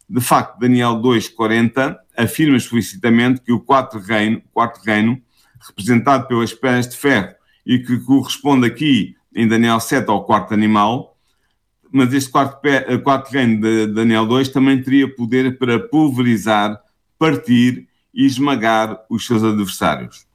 De 0.10 0.22
facto, 0.22 0.60
Daniel 0.60 0.96
2,40 1.02 1.98
afirma 2.16 2.56
explicitamente 2.56 3.42
que 3.42 3.52
o 3.52 3.60
quarto 3.60 3.98
reino, 3.98 4.42
quarto 4.54 4.80
reino, 4.84 5.22
representado 5.60 6.28
pelas 6.28 6.54
pernas 6.54 6.88
de 6.88 6.96
ferro 6.96 7.34
e 7.66 7.80
que 7.80 8.00
corresponde 8.00 8.66
aqui 8.66 9.16
em 9.36 9.48
Daniel 9.48 9.80
7 9.80 10.10
ao 10.10 10.24
quarto 10.24 10.54
animal, 10.54 11.18
mas 11.92 12.14
este 12.14 12.30
quarto, 12.30 12.60
quarto 13.04 13.30
reino 13.32 13.62
de 13.62 13.88
Daniel 13.88 14.26
2 14.26 14.50
também 14.50 14.82
teria 14.82 15.14
poder 15.14 15.58
para 15.58 15.80
pulverizar, 15.80 16.80
partir 17.20 17.88
e 18.14 18.26
esmagar 18.26 19.06
os 19.10 19.26
seus 19.26 19.44
adversários. 19.44 20.26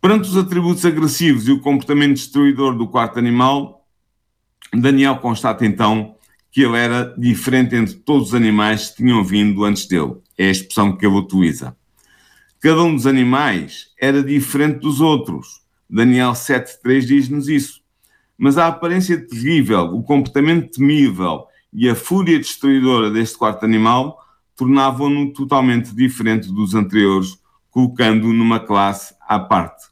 Perante 0.00 0.28
os 0.28 0.36
atributos 0.36 0.84
agressivos 0.84 1.48
e 1.48 1.52
o 1.52 1.60
comportamento 1.60 2.14
destruidor 2.14 2.76
do 2.76 2.88
quarto 2.88 3.18
animal, 3.18 3.86
Daniel 4.72 5.16
constata 5.18 5.64
então 5.64 6.13
que 6.54 6.62
ele 6.62 6.76
era 6.76 7.12
diferente 7.18 7.74
entre 7.74 7.96
todos 7.96 8.28
os 8.28 8.34
animais 8.34 8.90
que 8.90 8.98
tinham 8.98 9.24
vindo 9.24 9.64
antes 9.64 9.88
dele. 9.88 10.18
É 10.38 10.46
a 10.46 10.50
expressão 10.52 10.96
que 10.96 11.04
ele 11.04 11.16
utiliza. 11.16 11.76
Cada 12.60 12.80
um 12.84 12.94
dos 12.94 13.08
animais 13.08 13.88
era 14.00 14.22
diferente 14.22 14.78
dos 14.78 15.00
outros. 15.00 15.62
Daniel 15.90 16.30
7.3 16.30 17.00
diz-nos 17.00 17.48
isso. 17.48 17.80
Mas 18.38 18.56
a 18.56 18.68
aparência 18.68 19.18
terrível, 19.26 19.96
o 19.96 20.04
comportamento 20.04 20.70
temível 20.70 21.44
e 21.72 21.88
a 21.88 21.94
fúria 21.96 22.38
destruidora 22.38 23.10
deste 23.10 23.36
quarto 23.36 23.64
animal 23.64 24.16
tornavam-no 24.54 25.32
totalmente 25.32 25.92
diferente 25.92 26.52
dos 26.52 26.72
anteriores, 26.72 27.36
colocando-o 27.68 28.32
numa 28.32 28.60
classe 28.60 29.12
à 29.22 29.40
parte. 29.40 29.86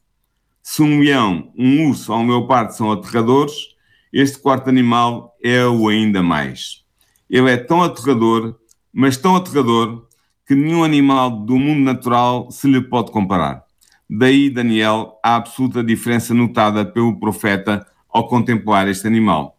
Se 0.62 0.80
um 0.80 1.00
leão, 1.00 1.52
um 1.58 1.88
urso 1.88 2.12
ou 2.12 2.20
um 2.20 2.28
leopardo 2.28 2.72
são 2.72 2.92
aterradores, 2.92 3.71
este 4.12 4.38
quarto 4.38 4.68
animal 4.68 5.34
é 5.42 5.64
o 5.66 5.88
ainda 5.88 6.22
mais. 6.22 6.82
Ele 7.30 7.50
é 7.50 7.56
tão 7.56 7.82
aterrador, 7.82 8.56
mas 8.92 9.16
tão 9.16 9.36
aterrador, 9.36 10.06
que 10.46 10.54
nenhum 10.54 10.84
animal 10.84 11.30
do 11.30 11.56
mundo 11.58 11.80
natural 11.80 12.50
se 12.50 12.68
lhe 12.68 12.80
pode 12.80 13.10
comparar. 13.10 13.64
Daí, 14.08 14.50
Daniel, 14.50 15.18
a 15.24 15.36
absoluta 15.36 15.82
diferença 15.82 16.34
notada 16.34 16.84
pelo 16.84 17.18
profeta 17.18 17.86
ao 18.08 18.28
contemplar 18.28 18.86
este 18.88 19.06
animal. 19.06 19.56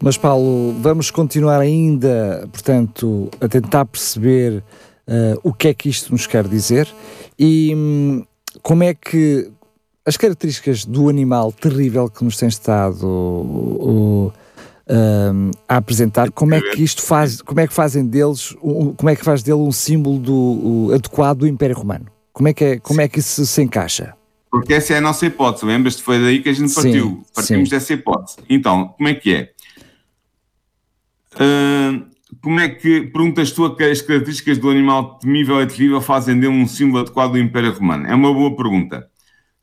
Mas, 0.00 0.16
Paulo, 0.16 0.72
vamos 0.80 1.10
continuar 1.10 1.60
ainda, 1.60 2.48
portanto, 2.52 3.28
a 3.40 3.48
tentar 3.48 3.84
perceber 3.86 4.62
uh, 5.08 5.40
o 5.42 5.52
que 5.52 5.68
é 5.68 5.74
que 5.74 5.88
isto 5.88 6.12
nos 6.12 6.26
quer 6.26 6.46
dizer 6.46 6.88
e 7.38 7.74
hum, 7.74 8.24
como 8.62 8.82
é 8.82 8.94
que, 8.94 9.50
as 10.10 10.16
características 10.16 10.84
do 10.84 11.08
animal 11.08 11.52
terrível 11.52 12.10
que 12.10 12.24
nos 12.24 12.36
tem 12.36 12.48
estado 12.48 13.06
uh, 13.06 14.26
uh, 14.26 14.32
a 15.68 15.76
apresentar, 15.76 16.32
como 16.32 16.52
é 16.52 16.60
que 16.60 16.82
isto 16.82 17.00
faz, 17.00 17.40
como 17.40 17.60
é 17.60 17.66
que 17.68 17.72
fazem 17.72 18.04
deles, 18.04 18.52
como 18.60 19.08
é 19.08 19.14
que 19.14 19.24
faz 19.24 19.40
dele 19.44 19.58
um 19.58 19.70
símbolo 19.70 20.18
do, 20.18 20.90
adequado 20.92 21.38
do 21.38 21.46
Império 21.46 21.76
Romano? 21.76 22.06
Como 22.32 22.48
é 22.48 22.52
que, 22.52 22.64
é, 22.64 22.78
como 22.80 23.00
é 23.00 23.08
que 23.08 23.20
isso 23.20 23.46
se 23.46 23.62
encaixa? 23.62 24.14
Porque 24.50 24.74
essa 24.74 24.94
é 24.94 24.98
a 24.98 25.00
nossa 25.00 25.26
hipótese, 25.26 25.64
lembras-te? 25.64 26.02
Foi 26.02 26.18
daí 26.18 26.42
que 26.42 26.48
a 26.48 26.52
gente 26.52 26.74
partiu. 26.74 27.06
Sim, 27.06 27.24
Partimos 27.32 27.68
sim. 27.68 27.74
dessa 27.76 27.92
hipótese. 27.92 28.38
Então, 28.48 28.88
como 28.88 29.08
é 29.08 29.14
que 29.14 29.32
é? 29.32 29.50
Ah, 31.36 32.02
como 32.42 32.58
é 32.58 32.68
que, 32.68 33.02
perguntas 33.02 33.52
tu 33.52 33.76
que 33.76 33.84
as 33.84 34.02
características 34.02 34.58
do 34.58 34.70
animal 34.70 35.18
temível 35.18 35.62
e 35.62 35.66
terrível 35.66 36.00
fazem 36.00 36.34
dele 36.34 36.52
um 36.52 36.66
símbolo 36.66 37.00
adequado 37.00 37.32
do 37.32 37.38
Império 37.38 37.72
Romano? 37.72 38.06
É 38.06 38.14
uma 38.14 38.32
boa 38.32 38.56
pergunta. 38.56 39.09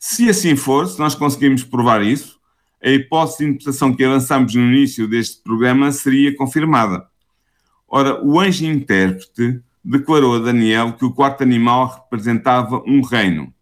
Se 0.09 0.29
assim 0.29 0.55
for, 0.55 0.87
se 0.87 0.97
nós 0.97 1.15
conseguirmos 1.15 1.65
provar 1.65 2.01
isso, 2.01 2.39
a 2.81 2.89
hipótese 2.89 3.39
de 3.39 3.43
interpretação 3.43 3.93
que 3.93 4.05
avançamos 4.05 4.55
no 4.55 4.61
início 4.61 5.05
deste 5.05 5.43
programa 5.43 5.91
seria 5.91 6.33
confirmada. 6.33 7.05
Ora, 7.85 8.23
o 8.25 8.39
anjo 8.39 8.65
intérprete 8.65 9.61
declarou 9.83 10.37
a 10.37 10.39
Daniel 10.39 10.93
que 10.93 11.03
o 11.03 11.11
quarto 11.11 11.43
animal 11.43 11.87
representava 12.09 12.81
um 12.87 13.01
reino. 13.01 13.53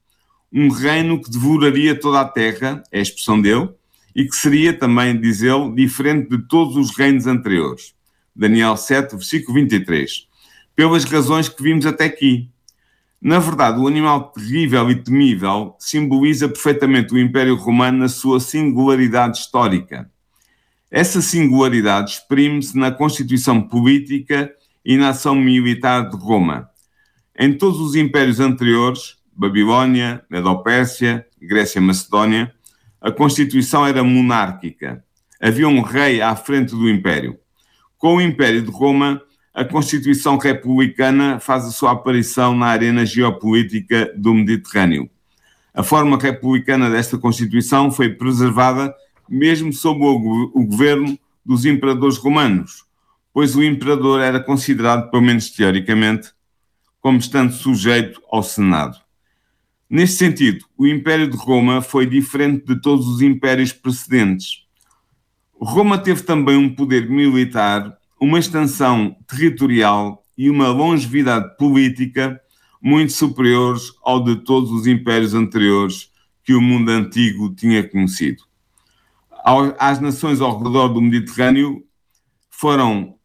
Um 0.54 0.70
reino 0.70 1.20
que 1.20 1.32
devoraria 1.32 2.00
toda 2.00 2.22
a 2.22 2.26
terra, 2.26 2.84
é 2.92 3.00
a 3.00 3.02
expressão 3.02 3.42
dele, 3.42 3.72
e 4.16 4.24
que 4.24 4.36
seria 4.36 4.72
também, 4.72 5.20
diz 5.20 5.42
ele, 5.42 5.74
diferente 5.74 6.30
de 6.30 6.48
todos 6.48 6.78
os 6.78 6.96
reinos 6.96 7.26
anteriores. 7.26 7.96
Daniel 8.36 8.78
7, 8.78 9.16
versículo 9.16 9.56
23. 9.56 10.28
Pelas 10.76 11.06
razões 11.06 11.50
que 11.50 11.64
vimos 11.64 11.88
até 11.88 12.06
aqui. 12.06 12.52
Na 13.26 13.40
verdade, 13.40 13.80
o 13.80 13.88
animal 13.88 14.32
terrível 14.32 14.92
e 14.92 15.02
temível 15.02 15.76
simboliza 15.80 16.48
perfeitamente 16.48 17.12
o 17.12 17.18
Império 17.18 17.56
Romano 17.56 17.98
na 17.98 18.08
sua 18.08 18.40
singularidade 18.40 19.40
histórica. 19.40 20.08
Essa 20.92 21.24
singularidade 21.24 22.12
exprime-se 22.12 22.78
na 22.78 22.92
constituição 22.92 23.60
política 23.64 24.54
e 24.86 24.96
na 24.96 25.10
ação 25.10 25.34
militar 25.34 26.08
de 26.08 26.16
Roma. 26.16 26.70
Em 27.36 27.52
todos 27.52 27.80
os 27.80 27.96
impérios 27.96 28.40
anteriores, 28.40 29.18
Babilónia, 29.36 30.24
Medo-Pérsia, 30.30 31.26
Grécia 31.42 31.80
e 31.80 31.82
Macedónia, 31.82 32.54
a 33.02 33.12
constituição 33.12 33.88
era 33.88 34.04
monárquica. 34.04 35.04
Havia 35.42 35.68
um 35.68 35.82
rei 35.82 36.22
à 36.22 36.36
frente 36.36 36.76
do 36.76 36.88
império. 36.88 37.40
Com 37.98 38.18
o 38.18 38.22
Império 38.22 38.62
de 38.62 38.70
Roma, 38.70 39.20
a 39.56 39.64
Constituição 39.64 40.36
Republicana 40.38 41.40
faz 41.40 41.64
a 41.64 41.72
sua 41.72 41.94
aparição 41.94 42.54
na 42.54 42.66
arena 42.66 43.06
geopolítica 43.06 44.14
do 44.14 44.34
Mediterrâneo. 44.34 45.10
A 45.74 45.82
forma 45.82 46.18
republicana 46.18 46.90
desta 46.90 47.18
Constituição 47.18 47.90
foi 47.90 48.10
preservada 48.10 48.94
mesmo 49.30 49.72
sob 49.72 50.04
o, 50.04 50.66
governo 50.66 51.18
dos 51.46 51.64
imperadores 51.64 52.18
romanos, 52.18 52.84
pois 53.34 53.56
o 53.56 53.64
imperador 53.64 54.20
era 54.20 54.42
considerado, 54.42 55.10
pelo 55.10 55.24
menos 55.24 55.50
teoricamente, 55.50 56.34
como 57.00 57.18
estando 57.18 57.54
sujeito 57.54 58.22
ao 58.30 58.44
Senado. 58.44 58.98
Neste 59.90 60.18
sentido, 60.18 60.66
o 60.78 60.86
Império 60.86 61.30
de 61.30 61.38
Roma 61.38 61.82
foi 61.82 62.06
diferente 62.06 62.66
de 62.66 62.82
todos 62.82 63.08
os 63.08 63.22
impérios 63.22 63.72
precedentes. 63.72 64.66
Roma 65.58 65.98
teve 65.98 66.24
também 66.24 66.58
um 66.58 66.76
poder 66.76 67.10
militar, 67.10 67.98
uma 68.20 68.40
extensão 68.40 69.16
territorial 69.28 70.24
e 70.38 70.50
uma 70.50 70.70
longevidade 70.70 71.56
política 71.58 72.40
muito 72.82 73.14
superiores 73.14 73.92
ao 74.04 74.24
de 74.24 74.36
todos 74.38 74.72
os 74.72 74.88
impérios 74.88 75.34
anteriores 75.34 76.12
que 76.44 76.54
o 76.54 76.62
mundo 76.62 76.90
antigo 76.90 77.54
tinha 77.56 77.88
conhecido. 77.88 78.44
Às 79.78 80.00
nações 80.00 80.42
ao 80.42 80.62
redor 80.62 80.90
do 80.90 81.02
Mediterrâneo 81.02 81.84
foram, 82.50 83.16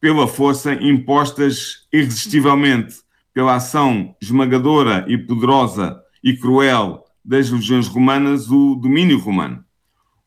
pela 0.00 0.26
força, 0.26 0.74
impostas 0.74 1.86
irresistivelmente 1.92 3.04
pela 3.32 3.56
ação 3.56 4.14
esmagadora 4.22 5.04
e 5.08 5.18
poderosa 5.18 6.00
e 6.22 6.36
cruel 6.36 7.04
das 7.24 7.50
legiões 7.50 7.88
romanas 7.88 8.50
o 8.50 8.76
domínio 8.76 9.18
romano. 9.18 9.64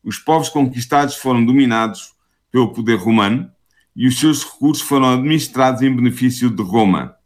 Os 0.04 0.18
povos 0.18 0.50
conquistados 0.50 1.16
foram 1.16 1.44
dominados 1.44 2.12
pelo 2.50 2.72
poder 2.72 2.96
romano 2.96 3.50
e 3.98 4.06
os 4.06 4.16
seus 4.16 4.44
recursos 4.44 4.86
foram 4.86 5.12
administrados 5.12 5.82
em 5.82 5.92
benefício 5.92 6.48
de 6.48 6.62
Roma. 6.62 7.16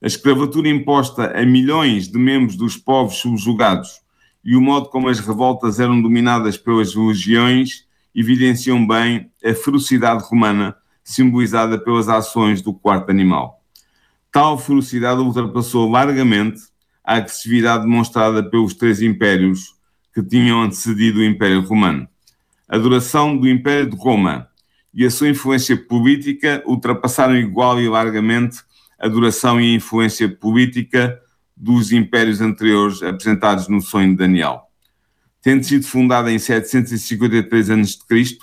A 0.00 0.06
escravatura 0.06 0.68
imposta 0.68 1.36
a 1.36 1.44
milhões 1.44 2.06
de 2.06 2.16
membros 2.16 2.54
dos 2.54 2.76
povos 2.76 3.16
subjugados 3.16 4.00
e 4.44 4.54
o 4.54 4.60
modo 4.60 4.88
como 4.88 5.08
as 5.08 5.18
revoltas 5.18 5.80
eram 5.80 6.00
dominadas 6.00 6.56
pelas 6.56 6.94
legiões 6.94 7.88
evidenciam 8.14 8.86
bem 8.86 9.32
a 9.44 9.52
ferocidade 9.52 10.22
romana 10.22 10.76
simbolizada 11.02 11.76
pelas 11.76 12.08
ações 12.08 12.62
do 12.62 12.72
quarto 12.72 13.10
animal. 13.10 13.60
Tal 14.30 14.56
ferocidade 14.56 15.20
ultrapassou 15.20 15.90
largamente 15.90 16.60
a 17.02 17.16
agressividade 17.16 17.82
demonstrada 17.82 18.48
pelos 18.48 18.74
três 18.74 19.02
impérios 19.02 19.74
que 20.14 20.22
tinham 20.22 20.62
antecedido 20.62 21.18
o 21.18 21.24
Império 21.24 21.62
Romano. 21.62 22.08
A 22.68 22.78
duração 22.78 23.36
do 23.36 23.48
Império 23.48 23.90
de 23.90 23.96
Roma 23.96 24.51
e 24.94 25.04
a 25.04 25.10
sua 25.10 25.28
influência 25.28 25.76
política 25.76 26.62
ultrapassaram 26.66 27.36
igual 27.36 27.80
e 27.80 27.88
largamente 27.88 28.58
a 28.98 29.08
duração 29.08 29.60
e 29.60 29.72
a 29.72 29.76
influência 29.76 30.28
política 30.28 31.18
dos 31.56 31.92
impérios 31.92 32.40
anteriores 32.40 33.02
apresentados 33.02 33.68
no 33.68 33.80
sonho 33.80 34.10
de 34.10 34.16
Daniel. 34.16 34.62
Tendo 35.40 35.64
sido 35.64 35.84
fundada 35.86 36.30
em 36.30 36.38
753 36.38 37.70
a.C., 37.70 38.38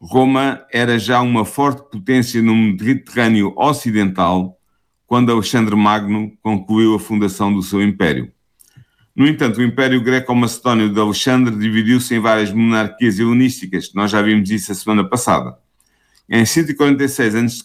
Roma 0.00 0.64
era 0.72 0.98
já 0.98 1.20
uma 1.20 1.44
forte 1.44 1.82
potência 1.90 2.40
no 2.40 2.54
Mediterrâneo 2.54 3.52
Ocidental 3.56 4.56
quando 5.06 5.32
Alexandre 5.32 5.74
Magno 5.74 6.32
concluiu 6.42 6.94
a 6.94 7.00
fundação 7.00 7.52
do 7.52 7.62
seu 7.62 7.82
império. 7.82 8.30
No 9.18 9.26
entanto, 9.26 9.58
o 9.58 9.64
Império 9.64 10.00
Greco-Macedónio 10.00 10.88
de 10.88 11.00
Alexandre 11.00 11.56
dividiu-se 11.56 12.14
em 12.14 12.20
várias 12.20 12.52
monarquias 12.52 13.18
helenísticas, 13.18 13.92
nós 13.92 14.12
já 14.12 14.22
vimos 14.22 14.48
isso 14.48 14.70
a 14.70 14.74
semana 14.76 15.02
passada. 15.02 15.58
Em 16.30 16.46
146 16.46 17.34
a.C., 17.34 17.64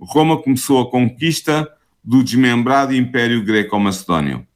Roma 0.00 0.40
começou 0.40 0.80
a 0.80 0.90
conquista 0.90 1.70
do 2.02 2.24
desmembrado 2.24 2.94
Império 2.94 3.44
Greco-Macedónio. 3.44 4.46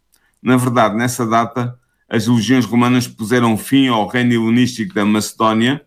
Na 0.43 0.57
verdade, 0.57 0.97
nessa 0.97 1.27
data, 1.27 1.79
as 2.09 2.27
legiões 2.27 2.65
romanas 2.65 3.07
puseram 3.07 3.59
fim 3.59 3.89
ao 3.89 4.07
reino 4.07 4.33
helenístico 4.33 4.95
da 4.95 5.05
Macedónia, 5.05 5.85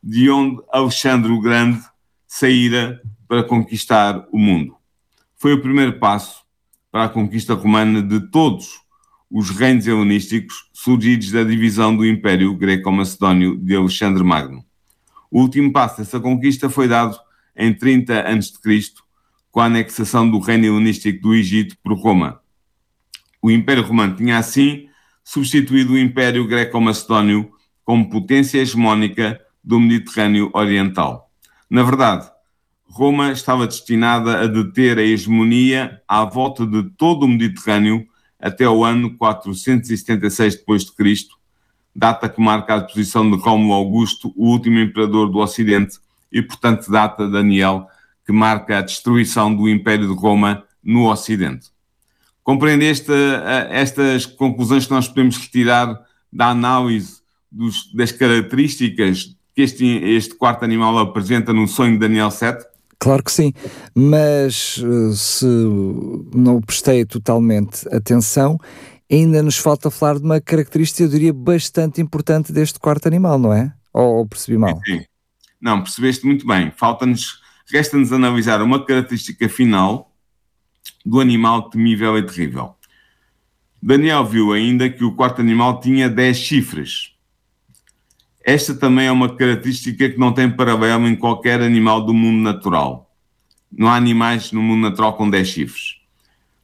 de 0.00 0.30
onde 0.30 0.62
Alexandre 0.70 1.32
o 1.32 1.40
Grande 1.40 1.82
saíra 2.28 3.02
para 3.26 3.42
conquistar 3.42 4.24
o 4.30 4.38
mundo. 4.38 4.76
Foi 5.36 5.52
o 5.52 5.60
primeiro 5.60 5.98
passo 5.98 6.44
para 6.92 7.06
a 7.06 7.08
conquista 7.08 7.54
romana 7.54 8.00
de 8.00 8.20
todos 8.30 8.86
os 9.30 9.50
reinos 9.50 9.86
helenísticos 9.86 10.68
surgidos 10.72 11.30
da 11.30 11.44
divisão 11.44 11.94
do 11.94 12.06
Império 12.06 12.54
Greco-Macedónio 12.54 13.56
de 13.56 13.76
Alexandre 13.76 14.24
Magno. 14.24 14.64
O 15.30 15.42
último 15.42 15.72
passo 15.72 15.98
dessa 15.98 16.18
conquista 16.18 16.70
foi 16.70 16.88
dado 16.88 17.18
em 17.54 17.74
30 17.74 18.20
a.C., 18.20 18.80
com 19.50 19.60
a 19.60 19.66
anexação 19.66 20.30
do 20.30 20.38
reino 20.38 20.66
helenístico 20.66 21.22
do 21.22 21.34
Egito 21.34 21.76
por 21.82 21.94
Roma. 21.94 22.40
O 23.42 23.50
Império 23.50 23.82
Romano 23.82 24.16
tinha 24.16 24.38
assim 24.38 24.88
substituído 25.22 25.92
o 25.92 25.98
Império 25.98 26.46
Greco-Macedónio 26.46 27.50
como 27.84 28.08
potência 28.08 28.58
hegemónica 28.58 29.40
do 29.62 29.78
Mediterrâneo 29.78 30.50
Oriental. 30.54 31.30
Na 31.68 31.82
verdade, 31.82 32.30
Roma 32.84 33.32
estava 33.32 33.66
destinada 33.66 34.40
a 34.40 34.46
deter 34.46 34.98
a 34.98 35.02
hegemonia 35.02 36.00
à 36.08 36.24
volta 36.24 36.66
de 36.66 36.82
todo 36.96 37.24
o 37.24 37.28
Mediterrâneo 37.28 38.06
até 38.38 38.68
o 38.68 38.84
ano 38.84 39.16
476 39.16 40.20
d.C., 40.56 41.28
data 41.94 42.28
que 42.28 42.40
marca 42.40 42.74
a 42.74 42.80
posição 42.80 43.28
de 43.28 43.36
Rómulo 43.36 43.72
Augusto, 43.72 44.32
o 44.36 44.50
último 44.50 44.78
imperador 44.78 45.30
do 45.30 45.38
Ocidente, 45.38 45.98
e, 46.30 46.40
portanto, 46.40 46.90
data 46.90 47.28
Daniel, 47.28 47.88
que 48.24 48.32
marca 48.32 48.78
a 48.78 48.82
destruição 48.82 49.54
do 49.54 49.68
Império 49.68 50.06
de 50.06 50.14
Roma 50.14 50.62
no 50.82 51.10
Ocidente. 51.10 51.70
Compreendeste 52.44 53.10
estas 53.70 54.26
conclusões 54.26 54.86
que 54.86 54.92
nós 54.92 55.08
podemos 55.08 55.36
retirar 55.36 56.00
da 56.32 56.48
análise 56.48 57.20
dos, 57.50 57.92
das 57.92 58.12
características 58.12 59.36
que 59.54 59.62
este, 59.62 59.84
este 59.84 60.34
quarto 60.34 60.64
animal 60.64 60.96
apresenta 60.98 61.52
no 61.52 61.66
sonho 61.66 61.94
de 61.94 61.98
Daniel 61.98 62.30
7? 62.30 62.64
Claro 63.00 63.22
que 63.22 63.30
sim, 63.30 63.52
mas 63.94 64.82
se 65.14 65.46
não 66.34 66.60
prestei 66.60 67.04
totalmente 67.04 67.86
atenção, 67.94 68.58
ainda 69.10 69.42
nos 69.42 69.56
falta 69.56 69.90
falar 69.90 70.18
de 70.18 70.24
uma 70.24 70.40
característica, 70.40 71.04
eu 71.04 71.08
diria, 71.08 71.32
bastante 71.32 72.00
importante 72.00 72.52
deste 72.52 72.78
quarto 72.80 73.06
animal, 73.06 73.38
não 73.38 73.52
é? 73.52 73.72
Ou, 73.92 74.16
ou 74.16 74.26
percebi 74.26 74.58
mal? 74.58 74.80
Sim. 74.84 75.04
Não, 75.60 75.82
percebeste 75.82 76.26
muito 76.26 76.46
bem. 76.46 76.72
Falta-nos, 76.76 77.40
resta-nos 77.70 78.12
analisar 78.12 78.62
uma 78.62 78.84
característica 78.84 79.48
final 79.48 80.12
do 81.04 81.20
animal 81.20 81.70
temível 81.70 82.16
e 82.18 82.22
terrível. 82.22 82.74
Daniel 83.82 84.24
viu 84.24 84.52
ainda 84.52 84.90
que 84.90 85.04
o 85.04 85.14
quarto 85.14 85.40
animal 85.40 85.80
tinha 85.80 86.08
10 86.08 86.36
chifres. 86.36 87.12
Esta 88.48 88.74
também 88.74 89.06
é 89.06 89.12
uma 89.12 89.28
característica 89.36 90.08
que 90.08 90.18
não 90.18 90.32
tem 90.32 90.50
paralelo 90.50 91.06
em 91.06 91.14
qualquer 91.14 91.60
animal 91.60 92.02
do 92.02 92.14
mundo 92.14 92.42
natural. 92.42 93.14
Não 93.70 93.88
há 93.88 93.94
animais 93.94 94.52
no 94.52 94.62
mundo 94.62 94.80
natural 94.80 95.18
com 95.18 95.28
10 95.28 95.46
chifres. 95.46 95.96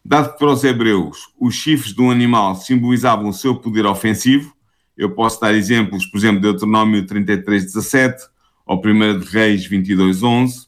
Dado 0.02 0.32
que 0.32 0.38
para 0.38 0.48
os 0.48 0.64
hebreus 0.64 1.28
os 1.38 1.54
chifres 1.54 1.94
de 1.94 2.00
um 2.00 2.10
animal 2.10 2.56
simbolizavam 2.56 3.28
o 3.28 3.34
seu 3.34 3.56
poder 3.56 3.84
ofensivo, 3.84 4.56
eu 4.96 5.10
posso 5.10 5.38
dar 5.38 5.52
exemplos, 5.52 6.06
por 6.06 6.16
exemplo, 6.16 6.40
de 6.40 6.48
Deuteronômio 6.48 7.04
33, 7.04 7.64
17 7.64 8.28
ou 8.64 8.78
1 8.78 9.18
de 9.18 9.26
Reis 9.26 9.66
22, 9.66 10.22
11. 10.22 10.66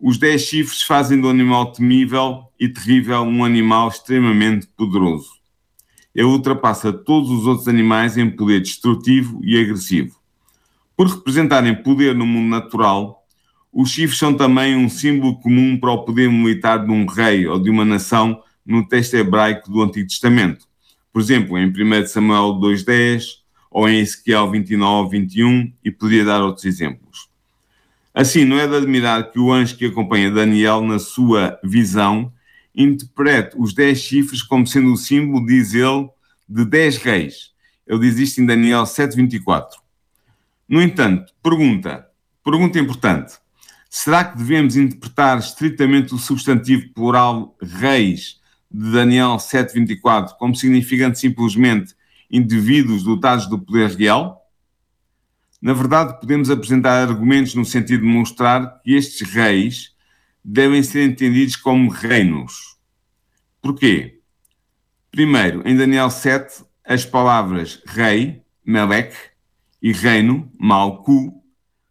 Os 0.00 0.16
dez 0.16 0.40
chifres 0.40 0.80
fazem 0.80 1.20
do 1.20 1.28
animal 1.28 1.70
temível 1.70 2.44
e 2.58 2.66
terrível 2.66 3.20
um 3.20 3.44
animal 3.44 3.88
extremamente 3.88 4.68
poderoso. 4.68 5.43
Ele 6.14 6.26
ultrapassa 6.26 6.92
todos 6.92 7.30
os 7.30 7.46
outros 7.46 7.66
animais 7.66 8.16
em 8.16 8.30
poder 8.30 8.60
destrutivo 8.60 9.40
e 9.42 9.58
agressivo. 9.58 10.16
Por 10.96 11.08
representarem 11.08 11.74
poder 11.74 12.14
no 12.14 12.24
mundo 12.24 12.48
natural, 12.48 13.24
os 13.72 13.90
chifres 13.90 14.18
são 14.18 14.32
também 14.32 14.76
um 14.76 14.88
símbolo 14.88 15.40
comum 15.40 15.76
para 15.76 15.90
o 15.90 16.04
poder 16.04 16.30
militar 16.30 16.84
de 16.84 16.92
um 16.92 17.04
rei 17.04 17.46
ou 17.48 17.58
de 17.58 17.68
uma 17.68 17.84
nação 17.84 18.40
no 18.64 18.86
texto 18.86 19.14
hebraico 19.14 19.70
do 19.70 19.82
Antigo 19.82 20.08
Testamento. 20.08 20.66
Por 21.12 21.20
exemplo, 21.20 21.58
em 21.58 21.68
1 21.68 22.06
Samuel 22.06 22.54
2.10 22.60 23.44
ou 23.70 23.88
em 23.88 23.98
Ezequiel 23.98 24.48
29, 24.50 25.18
21 25.18 25.72
e 25.84 25.90
poderia 25.90 26.24
dar 26.24 26.42
outros 26.42 26.64
exemplos. 26.64 27.28
Assim, 28.14 28.44
não 28.44 28.56
é 28.56 28.68
de 28.68 28.76
admirar 28.76 29.32
que 29.32 29.40
o 29.40 29.52
anjo 29.52 29.76
que 29.76 29.86
acompanha 29.86 30.30
Daniel 30.30 30.80
na 30.82 31.00
sua 31.00 31.58
visão 31.64 32.32
interprete 32.74 33.56
os 33.58 33.72
dez 33.72 33.98
chifres 33.98 34.42
como 34.42 34.66
sendo 34.66 34.92
o 34.92 34.96
símbolo, 34.96 35.46
diz 35.46 35.74
ele, 35.74 36.08
de 36.48 36.64
dez 36.64 36.96
reis. 36.96 37.52
Ele 37.86 38.00
diz 38.00 38.18
isto 38.18 38.40
em 38.40 38.46
Daniel 38.46 38.82
7.24. 38.82 39.66
No 40.68 40.82
entanto, 40.82 41.32
pergunta, 41.42 42.06
pergunta 42.42 42.78
importante, 42.78 43.34
será 43.88 44.24
que 44.24 44.38
devemos 44.38 44.76
interpretar 44.76 45.38
estritamente 45.38 46.14
o 46.14 46.18
substantivo 46.18 46.92
plural 46.94 47.54
reis 47.60 48.40
de 48.70 48.90
Daniel 48.90 49.36
7.24 49.36 50.36
como 50.38 50.54
significando 50.54 51.16
simplesmente 51.16 51.94
indivíduos 52.30 53.04
dotados 53.04 53.46
do 53.46 53.58
poder 53.58 53.90
real? 53.90 54.40
Na 55.60 55.72
verdade, 55.72 56.18
podemos 56.20 56.50
apresentar 56.50 57.08
argumentos 57.08 57.54
no 57.54 57.64
sentido 57.64 58.02
de 58.02 58.08
mostrar 58.08 58.80
que 58.82 58.94
estes 58.94 59.30
reis 59.30 59.93
devem 60.44 60.82
ser 60.82 61.04
entendidos 61.08 61.56
como 61.56 61.88
reinos. 61.88 62.76
Porquê? 63.62 64.20
Primeiro, 65.10 65.66
em 65.66 65.76
Daniel 65.76 66.10
7, 66.10 66.64
as 66.84 67.06
palavras 67.06 67.80
rei, 67.86 68.42
Melech, 68.64 69.14
e 69.80 69.92
reino, 69.92 70.50
Malku, 70.58 71.32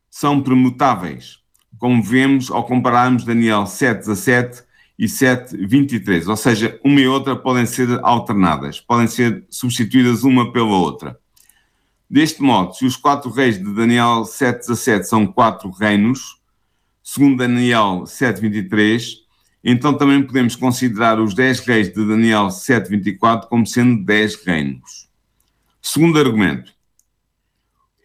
são 0.09 0.41
premutáveis, 0.41 1.39
como 1.79 2.01
vemos 2.03 2.51
ao 2.51 2.65
compararmos 2.65 3.23
Daniel 3.23 3.65
7, 3.65 3.99
17 3.99 4.63
e 4.97 5.07
7, 5.07 5.57
23. 5.57 6.27
Ou 6.27 6.35
seja, 6.35 6.79
uma 6.83 6.99
e 6.99 7.07
outra 7.07 7.35
podem 7.35 7.65
ser 7.65 7.99
alternadas, 8.03 8.79
podem 8.79 9.07
ser 9.07 9.45
substituídas 9.49 10.23
uma 10.23 10.51
pela 10.51 10.77
outra. 10.77 11.19
Deste 12.09 12.41
modo, 12.41 12.73
se 12.75 12.85
os 12.85 12.95
quatro 12.95 13.31
reis 13.31 13.57
de 13.57 13.73
Daniel 13.73 14.25
7, 14.25 14.67
17 14.67 15.07
são 15.07 15.25
quatro 15.25 15.71
reinos, 15.71 16.42
segundo 17.03 17.37
Daniel 17.37 18.05
7, 18.05 18.39
23, 18.39 19.23
então 19.63 19.93
também 19.93 20.23
podemos 20.23 20.55
considerar 20.55 21.19
os 21.19 21.33
dez 21.33 21.59
reis 21.59 21.93
de 21.93 22.05
Daniel 22.05 22.49
7, 22.49 22.89
24 22.89 23.49
como 23.49 23.67
sendo 23.67 24.03
dez 24.03 24.35
reinos. 24.43 25.09
Segundo 25.81 26.17
argumento, 26.17 26.73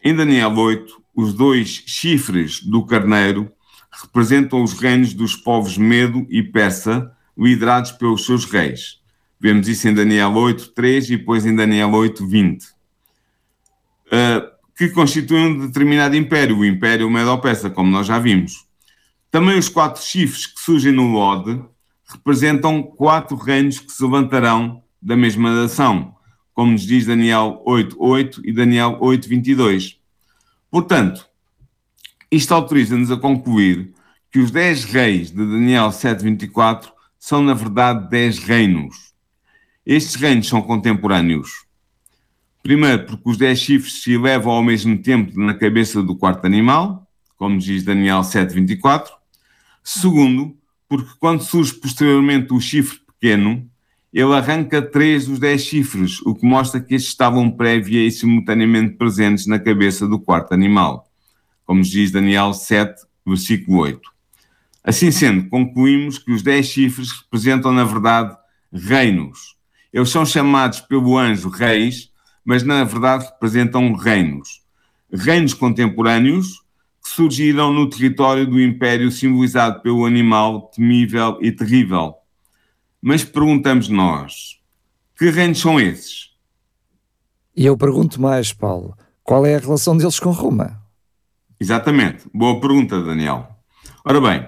em 0.03 0.15
Daniel 0.15 0.53
8, 0.53 1.01
os 1.15 1.33
dois 1.33 1.83
chifres 1.85 2.61
do 2.61 2.85
carneiro 2.85 3.51
representam 3.91 4.63
os 4.63 4.73
reinos 4.73 5.13
dos 5.13 5.35
povos 5.35 5.77
Medo 5.77 6.25
e 6.29 6.43
Persa, 6.43 7.11
liderados 7.37 7.91
pelos 7.91 8.25
seus 8.25 8.45
reis. 8.45 8.99
Vemos 9.39 9.67
isso 9.67 9.87
em 9.87 9.93
Daniel 9.93 10.33
8, 10.33 10.69
3 10.73 11.09
e 11.09 11.17
depois 11.17 11.45
em 11.45 11.55
Daniel 11.55 11.91
8, 11.91 12.27
20. 12.27 12.63
Uh, 12.65 14.59
que 14.77 14.89
constituem 14.89 15.45
um 15.45 15.67
determinado 15.67 16.15
império, 16.15 16.57
o 16.57 16.65
Império 16.65 17.09
Medo-Persa, 17.09 17.69
como 17.69 17.91
nós 17.91 18.07
já 18.07 18.19
vimos. 18.19 18.68
Também 19.31 19.57
os 19.59 19.69
quatro 19.69 20.01
chifres 20.01 20.47
que 20.47 20.59
surgem 20.59 20.91
no 20.91 21.11
Lode 21.11 21.61
representam 22.05 22.81
quatro 22.81 23.37
reinos 23.37 23.79
que 23.79 23.91
se 23.91 24.03
levantarão 24.03 24.83
da 24.99 25.15
mesma 25.15 25.53
nação, 25.53 26.15
como 26.53 26.71
nos 26.71 26.81
diz 26.81 27.05
Daniel 27.05 27.61
8.8 27.65 28.41
e 28.43 28.51
Daniel 28.51 28.99
8.22. 28.99 29.97
Portanto, 30.71 31.27
isto 32.31 32.53
autoriza-nos 32.53 33.11
a 33.11 33.17
concluir 33.17 33.93
que 34.31 34.39
os 34.39 34.51
dez 34.51 34.83
reis 34.83 35.29
de 35.29 35.37
Daniel 35.37 35.89
7.24 35.89 36.91
são, 37.19 37.43
na 37.43 37.53
verdade, 37.53 38.09
dez 38.09 38.39
reinos. 38.39 39.13
Estes 39.85 40.15
reinos 40.15 40.47
são 40.47 40.61
contemporâneos. 40.61 41.65
Primeiro, 42.61 43.05
porque 43.05 43.29
os 43.29 43.37
dez 43.37 43.59
chifres 43.59 44.01
se 44.01 44.13
elevam 44.13 44.53
ao 44.53 44.63
mesmo 44.63 44.97
tempo 44.97 45.39
na 45.39 45.53
cabeça 45.53 46.01
do 46.03 46.15
quarto 46.15 46.45
animal, 46.45 47.07
como 47.37 47.57
diz 47.57 47.83
Daniel 47.83 48.21
7.24. 48.21 49.18
Segundo, 49.91 50.55
porque 50.87 51.09
quando 51.19 51.41
surge 51.41 51.73
posteriormente 51.73 52.53
o 52.53 52.61
chifre 52.61 52.99
pequeno, 52.99 53.67
ele 54.13 54.35
arranca 54.35 54.83
três 54.83 55.25
dos 55.25 55.39
dez 55.39 55.63
chifres, 55.63 56.21
o 56.21 56.35
que 56.35 56.45
mostra 56.45 56.79
que 56.79 56.93
estes 56.93 57.09
estavam 57.09 57.49
prévia 57.49 58.05
e 58.05 58.11
simultaneamente 58.11 58.97
presentes 58.97 59.47
na 59.47 59.57
cabeça 59.57 60.07
do 60.07 60.19
quarto 60.19 60.53
animal, 60.53 61.09
como 61.65 61.81
diz 61.81 62.11
Daniel 62.11 62.53
7, 62.53 63.01
versículo 63.25 63.79
8. 63.79 63.99
Assim 64.83 65.09
sendo, 65.09 65.49
concluímos 65.49 66.19
que 66.19 66.31
os 66.31 66.43
dez 66.43 66.67
chifres 66.67 67.09
representam, 67.23 67.71
na 67.71 67.83
verdade, 67.83 68.37
reinos. 68.71 69.55
Eles 69.91 70.11
são 70.11 70.23
chamados 70.23 70.81
pelo 70.81 71.17
anjo 71.17 71.49
reis, 71.49 72.11
mas 72.45 72.61
na 72.61 72.83
verdade 72.83 73.25
representam 73.25 73.91
reinos. 73.95 74.61
Reinos 75.11 75.55
contemporâneos 75.55 76.61
surgiram 77.09 77.73
no 77.73 77.89
território 77.89 78.45
do 78.45 78.61
império 78.61 79.11
simbolizado 79.11 79.81
pelo 79.81 80.05
animal 80.05 80.71
temível 80.73 81.37
e 81.41 81.51
terrível, 81.51 82.15
mas 83.01 83.23
perguntamos 83.23 83.89
nós: 83.89 84.59
que 85.17 85.29
reinos 85.29 85.59
são 85.59 85.79
esses? 85.79 86.29
E 87.55 87.65
eu 87.65 87.77
pergunto 87.77 88.21
mais, 88.21 88.53
Paulo: 88.53 88.95
qual 89.23 89.45
é 89.45 89.55
a 89.55 89.59
relação 89.59 89.97
deles 89.97 90.19
com 90.19 90.31
Roma? 90.31 90.81
Exatamente. 91.59 92.23
Boa 92.33 92.59
pergunta, 92.61 93.01
Daniel. 93.01 93.49
Ora 94.05 94.21
bem, 94.21 94.47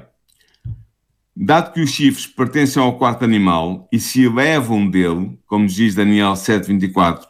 dado 1.36 1.74
que 1.74 1.82
os 1.82 1.89
chifres 1.89 2.26
pertencem 2.26 2.82
ao 2.82 2.97
quarto 2.97 3.26
animal 3.26 3.88
e 3.91 4.00
se 4.00 4.24
elevam 4.24 4.89
dele, 4.89 5.38
como 5.45 5.67
diz 5.67 5.93
Daniel 5.93 6.34
7,24, 6.34 7.26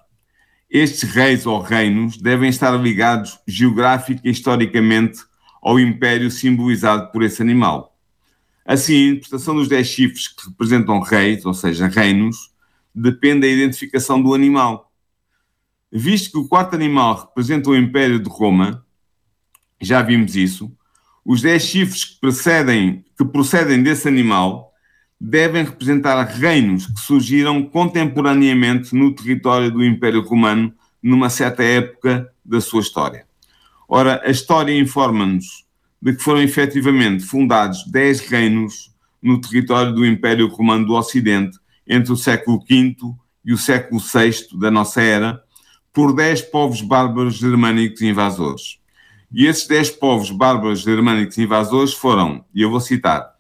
estes 0.71 1.03
reis 1.03 1.45
ou 1.45 1.60
reinos 1.60 2.17
devem 2.17 2.49
estar 2.49 2.71
ligados 2.71 3.38
geográfica 3.45 4.21
e 4.23 4.31
historicamente 4.31 5.19
ao 5.62 5.77
império 5.77 6.31
simbolizado 6.31 7.12
por 7.12 7.21
esse 7.21 7.41
animal. 7.41 7.93
Assim, 8.65 8.93
a 8.93 9.10
interpretação 9.10 9.55
dos 9.55 9.67
dez 9.67 9.88
chifres 9.88 10.29
que 10.29 10.47
representam 10.47 11.01
reis, 11.01 11.45
ou 11.45 11.53
seja, 11.53 11.88
reinos, 11.88 12.51
depende 12.95 13.41
da 13.41 13.47
identificação 13.47 14.21
do 14.21 14.34
animal. 14.34 14.89
Visto 15.91 16.31
que 16.31 16.38
o 16.38 16.47
quarto 16.47 16.73
animal 16.73 17.25
representa 17.27 17.69
o 17.69 17.75
Império 17.75 18.17
de 18.17 18.29
Roma, 18.29 18.86
já 19.81 20.01
vimos 20.01 20.38
isso, 20.38 20.71
os 21.25 21.41
dez 21.41 21.63
chifres 21.63 22.05
que, 22.05 22.19
precedem, 22.21 23.03
que 23.17 23.25
procedem 23.25 23.84
desse 23.84 24.07
animal 24.07 24.70
devem 25.23 25.63
representar 25.63 26.19
reinos 26.23 26.88
que 26.88 26.99
surgiram 26.99 27.62
contemporaneamente 27.62 28.95
no 28.95 29.13
território 29.13 29.69
do 29.69 29.86
Império 29.86 30.23
Romano 30.23 30.73
numa 31.01 31.29
certa 31.29 31.63
época 31.63 32.27
da 32.43 32.60
sua 32.60 32.81
história. 32.81 33.27
Ora, 33.88 34.19
a 34.25 34.31
história 34.31 34.75
informa-nos 34.75 35.63
de 36.01 36.15
que 36.15 36.23
foram 36.23 36.41
efetivamente 36.41 37.23
fundados 37.23 37.86
dez 37.86 38.21
reinos 38.21 38.91
no 39.21 39.39
território 39.39 39.93
do 39.93 40.03
Império 40.03 40.47
Romano 40.47 40.88
do 40.88 40.95
Ocidente 40.95 41.55
entre 41.88 42.12
o 42.12 42.17
século 42.17 42.60
V 42.67 42.95
e 43.45 43.53
o 43.53 43.57
século 43.60 44.01
VI 44.01 44.57
da 44.57 44.71
nossa 44.71 45.03
era, 45.03 45.43
por 45.93 46.15
dez 46.15 46.41
povos 46.41 46.81
bárbaros 46.81 47.36
germânicos 47.36 48.01
invasores. 48.01 48.79
E 49.31 49.45
esses 49.45 49.67
dez 49.67 49.91
povos 49.91 50.31
bárbaros 50.31 50.81
germânicos 50.81 51.38
invasores 51.38 51.93
foram, 51.93 52.43
e 52.55 52.63
eu 52.63 52.71
vou 52.71 52.79
citar, 52.79 53.36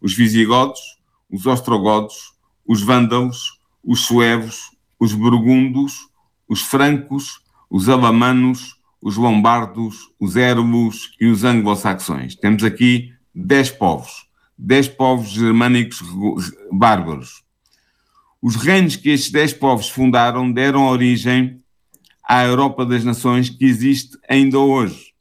os 0.00 0.14
visigodos, 0.14 0.95
os 1.30 1.46
ostrogodos, 1.46 2.32
os 2.66 2.82
vândalos, 2.82 3.60
os 3.82 4.00
suevos, 4.00 4.70
os 4.98 5.12
burgundos, 5.12 6.08
os 6.48 6.62
francos, 6.62 7.40
os 7.70 7.88
alamanos, 7.88 8.76
os 9.00 9.16
lombardos, 9.16 10.10
os 10.18 10.36
éramos 10.36 11.12
e 11.20 11.26
os 11.26 11.44
anglo-saxões. 11.44 12.34
Temos 12.34 12.64
aqui 12.64 13.12
dez 13.34 13.70
povos, 13.70 14.26
dez 14.56 14.88
povos 14.88 15.28
germânicos 15.28 16.02
bárbaros. 16.72 17.44
Os 18.40 18.56
reinos 18.56 18.96
que 18.96 19.10
estes 19.10 19.30
dez 19.30 19.52
povos 19.52 19.88
fundaram 19.88 20.50
deram 20.50 20.86
origem 20.86 21.60
à 22.28 22.44
Europa 22.44 22.84
das 22.84 23.04
Nações 23.04 23.48
que 23.48 23.64
existe 23.64 24.16
ainda 24.28 24.58
hoje, 24.58 25.12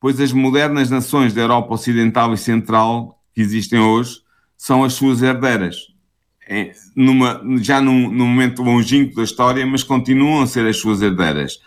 pois 0.00 0.20
as 0.20 0.32
modernas 0.32 0.90
nações 0.90 1.34
da 1.34 1.42
Europa 1.42 1.74
Ocidental 1.74 2.32
e 2.32 2.38
Central 2.38 3.22
que 3.34 3.40
existem 3.40 3.78
hoje 3.78 4.20
são 4.58 4.82
as 4.82 4.94
suas 4.94 5.22
herdeiras. 5.22 5.76
numa, 6.94 7.40
já 7.62 7.80
num, 7.80 8.10
num 8.10 8.26
momento 8.26 8.62
longínquo 8.62 9.14
da 9.14 9.22
história, 9.22 9.64
mas 9.64 9.84
continuam 9.84 10.42
a 10.42 10.46
ser 10.46 10.66
as 10.66 10.76
suas 10.76 11.00
herdeiras. 11.00 11.60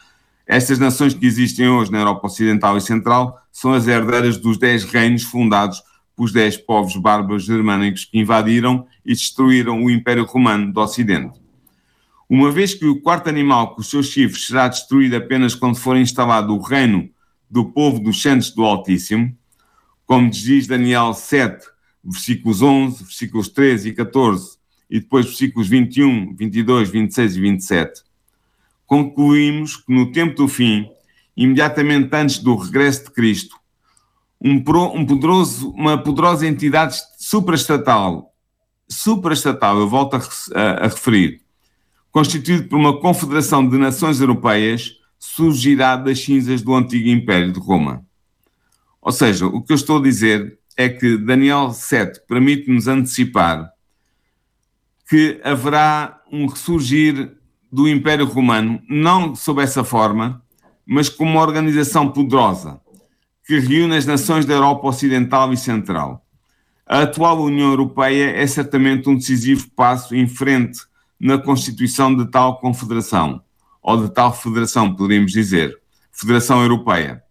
Estas 0.45 0.77
nações 0.77 1.13
que 1.13 1.25
existem 1.25 1.69
hoje 1.69 1.91
na 1.91 1.99
Europa 1.99 2.27
Ocidental 2.27 2.75
e 2.75 2.81
Central 2.81 3.39
são 3.51 3.73
as 3.73 3.87
herdeiras 3.87 4.37
dos 4.37 4.57
dez 4.57 4.83
reinos 4.83 5.23
fundados 5.23 5.81
pelos 6.15 6.33
dez 6.33 6.57
povos 6.57 6.97
bárbaros 6.97 7.45
germânicos 7.45 8.03
que 8.03 8.19
invadiram 8.19 8.85
e 9.05 9.13
destruíram 9.13 9.83
o 9.83 9.89
Império 9.89 10.25
Romano 10.25 10.71
do 10.73 10.81
Ocidente. 10.81 11.39
Uma 12.29 12.51
vez 12.51 12.73
que 12.73 12.85
o 12.85 13.01
quarto 13.01 13.29
animal 13.29 13.73
com 13.73 13.81
os 13.81 13.89
seus 13.89 14.07
chifres 14.07 14.47
será 14.47 14.67
destruído 14.67 15.15
apenas 15.15 15.55
quando 15.55 15.77
for 15.77 15.95
instalado 15.95 16.53
o 16.53 16.61
reino 16.61 17.09
do 17.49 17.65
povo 17.65 17.99
dos 17.99 18.21
santos 18.21 18.51
do 18.51 18.63
Altíssimo, 18.63 19.35
como 20.05 20.29
diz 20.29 20.67
Daniel 20.67 21.13
7, 21.13 21.65
versículos 22.03 22.61
11, 22.61 23.03
versículos 23.03 23.49
13 23.49 23.89
e 23.89 23.93
14, 23.93 24.57
e 24.89 24.99
depois 24.99 25.25
versículos 25.25 25.67
21, 25.67 26.35
22, 26.35 26.89
26 26.89 27.35
e 27.35 27.41
27, 27.41 28.03
concluímos 28.85 29.77
que 29.77 29.93
no 29.93 30.11
tempo 30.11 30.35
do 30.35 30.47
fim, 30.47 30.89
imediatamente 31.35 32.09
antes 32.13 32.39
do 32.39 32.55
regresso 32.55 33.05
de 33.05 33.11
Cristo, 33.11 33.55
um, 34.39 34.61
pro, 34.61 34.85
um 34.93 35.05
poderoso, 35.05 35.69
uma 35.71 35.97
poderosa 35.97 36.47
entidade 36.47 36.97
supraestatal, 37.17 38.33
supraestatal, 38.89 39.79
eu 39.79 39.87
volto 39.87 40.15
a, 40.15 40.19
a, 40.55 40.71
a 40.85 40.87
referir, 40.87 41.41
constituído 42.11 42.67
por 42.67 42.77
uma 42.77 42.99
confederação 42.99 43.67
de 43.67 43.77
nações 43.77 44.19
europeias, 44.19 44.97
surgirá 45.17 45.95
das 45.95 46.19
cinzas 46.19 46.61
do 46.61 46.73
antigo 46.73 47.07
Império 47.07 47.53
de 47.53 47.59
Roma. 47.59 48.03
Ou 49.01 49.11
seja, 49.11 49.45
o 49.45 49.61
que 49.61 49.71
eu 49.71 49.75
estou 49.75 49.99
a 49.99 50.01
dizer 50.01 50.59
é 50.77 50.89
que 50.89 51.17
Daniel 51.17 51.71
7 51.71 52.21
permite-nos 52.27 52.87
antecipar 52.87 53.71
que 55.09 55.41
haverá 55.43 56.21
um 56.31 56.45
ressurgir 56.45 57.35
do 57.71 57.87
Império 57.87 58.25
Romano, 58.25 58.81
não 58.89 59.35
sob 59.35 59.61
essa 59.61 59.83
forma, 59.83 60.41
mas 60.85 61.09
como 61.09 61.31
uma 61.31 61.41
organização 61.41 62.09
poderosa 62.09 62.79
que 63.45 63.59
reúne 63.59 63.97
as 63.97 64.05
nações 64.05 64.45
da 64.45 64.53
Europa 64.53 64.87
Ocidental 64.87 65.51
e 65.51 65.57
Central. 65.57 66.25
A 66.85 67.01
atual 67.01 67.41
União 67.41 67.69
Europeia 67.69 68.31
é 68.31 68.47
certamente 68.47 69.09
um 69.09 69.15
decisivo 69.15 69.69
passo 69.75 70.15
em 70.15 70.27
frente 70.27 70.79
na 71.19 71.37
constituição 71.37 72.15
de 72.15 72.29
tal 72.29 72.59
confederação, 72.59 73.41
ou 73.81 74.05
de 74.05 74.13
tal 74.13 74.33
federação, 74.33 74.95
poderíamos 74.95 75.31
dizer, 75.31 75.77
Federação 76.11 76.61
Europeia. 76.61 77.23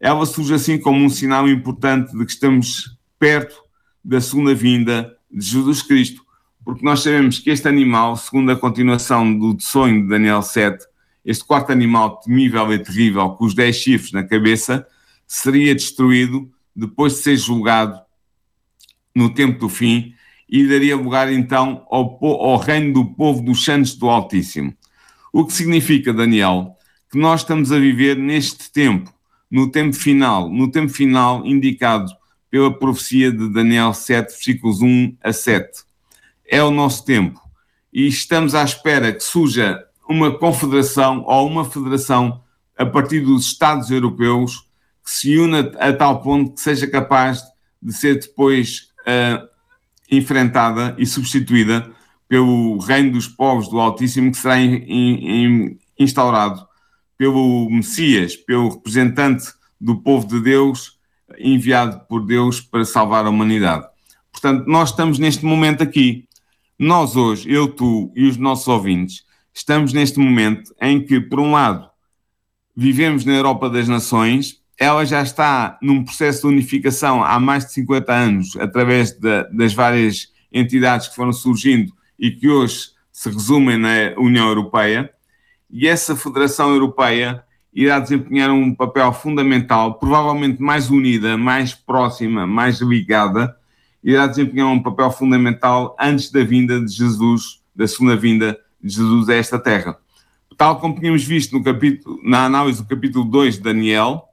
Ela 0.00 0.26
surge 0.26 0.54
assim 0.54 0.78
como 0.78 1.04
um 1.04 1.08
sinal 1.08 1.48
importante 1.48 2.16
de 2.16 2.24
que 2.24 2.32
estamos 2.32 2.96
perto 3.18 3.56
da 4.04 4.20
segunda 4.20 4.54
vinda 4.54 5.16
de 5.30 5.44
Jesus 5.44 5.82
Cristo, 5.82 6.22
porque 6.64 6.84
nós 6.84 7.00
sabemos 7.00 7.38
que 7.38 7.50
este 7.50 7.68
animal, 7.68 8.16
segundo 8.16 8.50
a 8.50 8.56
continuação 8.56 9.36
do 9.36 9.56
sonho 9.60 10.02
de 10.02 10.08
Daniel 10.08 10.42
7, 10.42 10.84
este 11.24 11.44
quarto 11.44 11.72
animal 11.72 12.20
temível 12.20 12.72
e 12.72 12.78
terrível, 12.78 13.30
com 13.30 13.44
os 13.44 13.54
dez 13.54 13.76
chifres 13.76 14.12
na 14.12 14.22
cabeça, 14.22 14.86
seria 15.26 15.74
destruído 15.74 16.50
depois 16.74 17.14
de 17.14 17.18
ser 17.20 17.36
julgado 17.36 18.00
no 19.14 19.32
tempo 19.32 19.58
do 19.58 19.68
fim 19.68 20.14
e 20.48 20.66
daria 20.68 20.96
lugar 20.96 21.32
então 21.32 21.84
ao, 21.90 22.18
ao 22.22 22.56
reino 22.58 22.92
do 22.92 23.04
povo 23.04 23.42
dos 23.42 23.64
santos 23.64 23.94
do 23.94 24.08
Altíssimo. 24.08 24.74
O 25.32 25.44
que 25.44 25.52
significa, 25.52 26.12
Daniel, 26.12 26.76
que 27.10 27.18
nós 27.18 27.40
estamos 27.40 27.72
a 27.72 27.78
viver 27.78 28.16
neste 28.16 28.70
tempo, 28.70 29.12
no 29.50 29.70
tempo 29.70 29.94
final, 29.94 30.48
no 30.48 30.70
tempo 30.70 30.92
final 30.92 31.44
indicado 31.46 32.12
pela 32.50 32.76
profecia 32.76 33.30
de 33.30 33.48
Daniel 33.52 33.92
7, 33.92 34.32
versículos 34.32 34.80
1 34.80 35.16
a 35.22 35.32
7. 35.32 35.84
É 36.48 36.62
o 36.62 36.70
nosso 36.70 37.04
tempo 37.04 37.40
e 37.92 38.06
estamos 38.06 38.54
à 38.54 38.62
espera 38.62 39.12
que 39.12 39.22
surja 39.22 39.82
uma 40.08 40.30
confederação 40.30 41.24
ou 41.26 41.46
uma 41.46 41.64
federação 41.64 42.42
a 42.76 42.84
partir 42.84 43.20
dos 43.20 43.46
Estados 43.46 43.90
europeus 43.90 44.66
que 45.04 45.10
se 45.10 45.38
una 45.38 45.60
a 45.78 45.92
tal 45.92 46.20
ponto 46.20 46.52
que 46.54 46.60
seja 46.60 46.86
capaz 46.86 47.42
de 47.80 47.92
ser 47.92 48.20
depois 48.20 48.88
uh, 49.00 49.48
enfrentada 50.10 50.94
e 50.98 51.06
substituída 51.06 51.90
pelo 52.28 52.78
reino 52.78 53.12
dos 53.12 53.28
povos 53.28 53.68
do 53.68 53.80
Altíssimo 53.80 54.30
que 54.30 54.36
será 54.36 54.60
in, 54.60 54.74
in, 54.86 55.78
instaurado 55.98 56.66
pelo 57.16 57.68
Messias, 57.70 58.36
pelo 58.36 58.68
representante 58.68 59.46
do 59.80 59.96
povo 60.02 60.26
de 60.26 60.40
Deus, 60.40 60.98
enviado 61.38 62.00
por 62.06 62.24
Deus 62.24 62.60
para 62.60 62.84
salvar 62.84 63.26
a 63.26 63.30
humanidade. 63.30 63.86
Portanto, 64.30 64.66
nós 64.66 64.90
estamos 64.90 65.18
neste 65.18 65.44
momento 65.44 65.82
aqui. 65.82 66.28
Nós 66.78 67.16
hoje, 67.16 67.50
eu, 67.50 67.68
tu 67.68 68.12
e 68.14 68.26
os 68.26 68.36
nossos 68.36 68.68
ouvintes, 68.68 69.24
estamos 69.52 69.92
neste 69.92 70.18
momento 70.18 70.74
em 70.80 71.02
que, 71.02 71.20
por 71.20 71.40
um 71.40 71.52
lado, 71.52 71.88
vivemos 72.76 73.24
na 73.24 73.32
Europa 73.32 73.70
das 73.70 73.88
Nações, 73.88 74.60
ela 74.78 75.06
já 75.06 75.22
está 75.22 75.78
num 75.80 76.04
processo 76.04 76.42
de 76.42 76.48
unificação 76.48 77.24
há 77.24 77.40
mais 77.40 77.64
de 77.64 77.72
50 77.72 78.12
anos, 78.12 78.56
através 78.56 79.12
de, 79.12 79.44
das 79.52 79.72
várias 79.72 80.28
entidades 80.52 81.08
que 81.08 81.16
foram 81.16 81.32
surgindo 81.32 81.92
e 82.18 82.30
que 82.30 82.48
hoje 82.48 82.90
se 83.10 83.30
resumem 83.30 83.78
na 83.78 84.12
União 84.18 84.46
Europeia, 84.48 85.10
e 85.70 85.86
essa 85.86 86.16
Federação 86.16 86.70
Europeia 86.70 87.44
irá 87.72 87.98
desempenhar 88.00 88.50
um 88.50 88.74
papel 88.74 89.12
fundamental, 89.12 89.94
provavelmente 89.94 90.62
mais 90.62 90.88
unida, 90.88 91.36
mais 91.36 91.74
próxima, 91.74 92.46
mais 92.46 92.80
ligada, 92.80 93.54
irá 94.02 94.26
desempenhar 94.26 94.68
um 94.68 94.82
papel 94.82 95.10
fundamental 95.10 95.94
antes 96.00 96.30
da 96.30 96.42
vinda 96.42 96.80
de 96.80 96.90
Jesus, 96.90 97.60
da 97.74 97.86
segunda 97.86 98.16
vinda 98.16 98.58
de 98.82 98.94
Jesus 98.94 99.28
a 99.28 99.34
esta 99.34 99.58
terra. 99.58 99.98
Tal 100.56 100.80
como 100.80 100.98
tínhamos 100.98 101.24
visto 101.24 101.52
no 101.52 101.62
capítulo, 101.62 102.18
na 102.24 102.46
análise 102.46 102.82
do 102.82 102.88
capítulo 102.88 103.24
2 103.26 103.56
de 103.56 103.62
Daniel, 103.62 104.24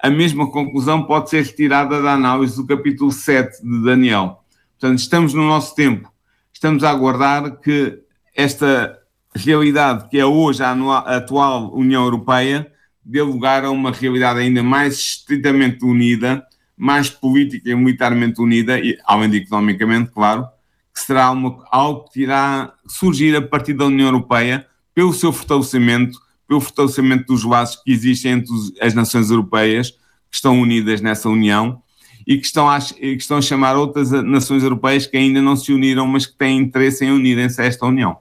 a 0.00 0.08
mesma 0.08 0.48
conclusão 0.48 1.02
pode 1.02 1.30
ser 1.30 1.44
retirada 1.44 2.00
da 2.00 2.12
análise 2.12 2.54
do 2.54 2.66
capítulo 2.66 3.10
7 3.10 3.60
de 3.60 3.82
Daniel. 3.82 4.44
Portanto, 4.78 5.00
estamos 5.00 5.34
no 5.34 5.44
nosso 5.48 5.74
tempo, 5.74 6.12
estamos 6.52 6.84
a 6.84 6.90
aguardar 6.90 7.58
que 7.58 7.98
esta 8.36 8.97
realidade 9.38 10.08
que 10.08 10.18
é 10.18 10.26
hoje 10.26 10.62
a, 10.62 10.72
atual 11.16 11.72
União 11.74 12.04
Europeia 12.04 12.70
dê 13.04 13.22
lugar 13.22 13.64
a 13.64 13.70
uma 13.70 13.90
realidade 13.90 14.40
ainda 14.40 14.62
mais 14.62 14.98
estritamente 14.98 15.84
unida, 15.84 16.44
mais 16.76 17.08
política 17.08 17.70
e 17.70 17.74
militarmente 17.74 18.40
unida, 18.40 18.78
e, 18.78 18.98
além 19.06 19.30
de 19.30 19.38
economicamente, 19.38 20.10
claro, 20.10 20.46
que 20.92 21.00
será 21.00 21.30
uma, 21.30 21.64
algo 21.70 22.04
que 22.12 22.22
irá 22.22 22.74
surgir 22.86 23.34
a 23.34 23.40
partir 23.40 23.72
da 23.72 23.86
União 23.86 24.08
Europeia 24.08 24.66
pelo 24.94 25.14
seu 25.14 25.32
fortalecimento, 25.32 26.18
pelo 26.46 26.60
fortalecimento 26.60 27.26
dos 27.26 27.44
laços 27.44 27.82
que 27.82 27.92
existem 27.92 28.32
entre 28.32 28.52
as 28.80 28.92
nações 28.92 29.30
europeias, 29.30 29.90
que 29.90 30.34
estão 30.36 30.60
unidas 30.60 31.00
nessa 31.00 31.28
União, 31.28 31.80
e 32.26 32.36
que 32.36 32.44
estão, 32.44 32.68
a, 32.68 32.78
que 32.78 33.16
estão 33.16 33.38
a 33.38 33.42
chamar 33.42 33.74
outras 33.74 34.10
nações 34.10 34.62
europeias 34.62 35.06
que 35.06 35.16
ainda 35.16 35.40
não 35.40 35.56
se 35.56 35.72
uniram, 35.72 36.06
mas 36.06 36.26
que 36.26 36.36
têm 36.36 36.58
interesse 36.58 37.04
em 37.04 37.10
unirem-se 37.10 37.58
a 37.62 37.64
esta 37.64 37.86
União. 37.86 38.18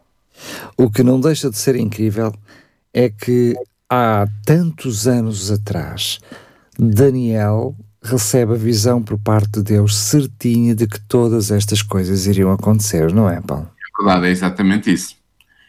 O 0.78 0.90
que 0.90 1.04
não 1.04 1.20
deixa 1.20 1.50
de 1.50 1.58
ser 1.58 1.76
incrível 1.76 2.34
é 2.94 3.10
que 3.10 3.56
há 3.90 4.28
tantos 4.46 5.08
anos 5.08 5.52
atrás, 5.52 6.20
Daniel 6.78 7.76
recebe 8.02 8.54
a 8.54 8.58
visão 8.58 9.02
por 9.02 9.18
parte 9.18 9.60
de 9.60 9.64
Deus 9.64 9.96
certinha 9.96 10.76
de 10.76 10.88
que 10.88 11.00
todas 11.02 11.52
estas 11.52 11.82
coisas 11.82 12.26
iriam 12.26 12.52
acontecer, 12.52 13.12
não 13.14 13.30
é, 13.30 13.42
Paulo? 13.42 13.68
É 13.68 14.04
verdade, 14.04 14.28
é 14.28 14.30
exatamente 14.32 14.94
isso 14.94 15.17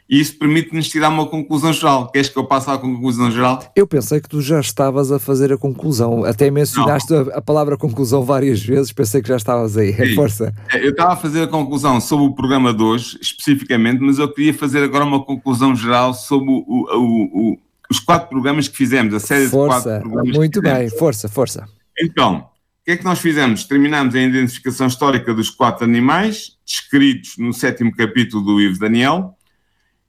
e 0.09 0.21
isso 0.21 0.39
permite-nos 0.39 0.89
tirar 0.89 1.11
uma 1.11 1.27
conclusão 1.27 1.73
geral. 1.73 2.11
Queres 2.11 2.31
que 2.31 2.39
eu 2.39 2.45
passe 2.45 2.71
à 2.71 2.79
conclusão 2.79 3.31
geral? 3.31 3.63
Eu 3.77 3.87
pensei 3.87 4.21
que 4.21 4.29
tu 4.29 4.41
já 4.41 4.59
estavas 4.59 5.13
a 5.13 5.19
fazer 5.19 5.53
a 5.53 5.59
conclusão, 5.59 6.25
até 6.25 6.51
mencionaste 6.51 7.13
a, 7.15 7.21
a, 7.37 7.43
palavra 7.43 7.77
conclusão 7.77 8.25
várias 8.25 8.63
vezes, 8.63 8.91
pensei 8.91 9.21
que 9.21 9.29
já 9.29 9.37
estavas 9.37 9.77
aí, 9.77 9.91
é 9.91 10.15
força. 10.15 10.55
Eu 10.73 10.91
estava 10.91 11.13
a 11.13 11.17
fazer 11.17 11.43
a 11.43 11.47
conclusão 11.47 12.01
sobre 12.01 12.25
o 12.25 12.33
programa 12.33 12.73
de 12.73 12.83
hoje, 12.83 13.19
especificamente, 13.21 14.01
mas 14.01 14.19
eu 14.19 14.33
queria 14.33 14.55
fazer 14.55 14.83
agora 14.83 15.05
uma 15.05 15.23
conclusão 15.23 15.77
geral 15.77 16.15
sobre 16.15 16.51
o, 16.51 16.65
o, 16.67 17.51
o, 17.53 17.59
os 17.91 18.01
quatro 18.01 18.29
programas 18.29 18.67
que 18.67 18.77
fizemos, 18.77 19.13
a 19.13 19.21
série 19.21 19.47
força, 19.49 19.79
de 19.79 19.85
quatro 19.85 20.01
programas. 20.01 20.37
Muito 20.37 20.63
bem, 20.63 20.89
força, 20.89 21.29
força. 21.29 21.69
Então, 22.01 22.39
o 22.39 22.85
que 22.85 22.93
é 22.93 22.97
que 22.97 23.05
nós 23.05 23.19
fizemos? 23.19 23.65
Terminamos 23.65 24.15
a 24.15 24.21
identificação 24.21 24.87
histórica 24.87 25.35
dos 25.35 25.51
quatro 25.51 25.85
animais, 25.85 26.57
descritos 26.65 27.35
no 27.37 27.53
sétimo 27.53 27.95
capítulo 27.95 28.43
do 28.43 28.59
livro 28.59 28.79
Daniel, 28.79 29.38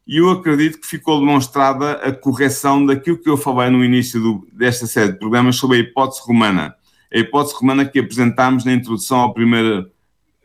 e 0.10 0.18
eu 0.18 0.32
acredito 0.32 0.82
que 0.82 0.88
ficou 0.88 1.20
demonstrada 1.20 1.92
a 1.92 2.12
correção 2.12 2.84
daquilo 2.84 3.20
que 3.20 3.30
eu 3.30 3.38
falei 3.38 3.70
no 3.70 3.86
início 3.86 4.20
do, 4.20 4.48
desta 4.52 4.88
série 4.88 5.12
de 5.12 5.20
programas 5.20 5.58
sobre 5.58 5.78
a 5.78 5.80
hipótese 5.82 6.22
romana. 6.24 6.74
A 7.14 7.20
hipótese 7.20 7.56
romana 7.56 7.86
que 7.86 8.00
apresentámos 8.00 8.66
na 8.66 8.74
introdução 8.74 9.20
ao 9.20 9.36
primeiro, 9.36 9.88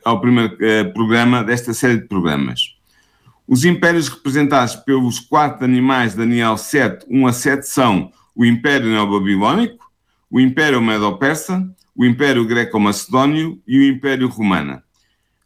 ao 0.05 0.21
primeiro 0.21 0.55
eh, 0.63 0.85
programa 0.85 1.43
desta 1.43 1.73
série 1.73 1.97
de 1.97 2.07
programas. 2.07 2.77
Os 3.49 3.65
impérios 3.65 4.09
representados 4.09 4.77
pelos 4.77 5.19
quatro 5.19 5.65
animais 5.65 6.15
Daniel 6.15 6.59
7, 6.59 7.07
1 7.09 7.27
a 7.27 7.33
7 7.33 7.67
são 7.67 8.13
o 8.37 8.45
Império 8.45 8.91
Neobabilónico, 8.91 9.91
o 10.31 10.41
Império 10.41 10.83
Medo-Persa, 10.83 11.67
o 11.97 12.05
Império 12.05 12.45
Greco-Macedónio 12.45 13.59
e 13.67 13.79
o 13.79 13.85
Império 13.85 14.29
Romano. 14.29 14.83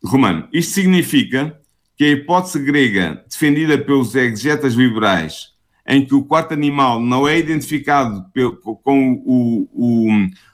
Romano. 0.03 0.49
Isto 0.53 0.75
significa 0.75 1.57
que 1.99 2.05
a 2.05 2.11
hipótese 2.13 2.61
grega 2.61 3.25
defendida 3.29 3.77
pelos 3.77 4.15
exegetas 4.15 4.75
liberais, 4.75 5.49
em 5.85 6.07
que 6.07 6.15
o 6.15 6.25
quarto 6.25 6.55
animal 6.55 7.01
não 7.01 7.27
é 7.27 7.37
identificado 7.37 8.25
com 8.85 9.21
o, 9.27 9.69
o, 9.73 10.09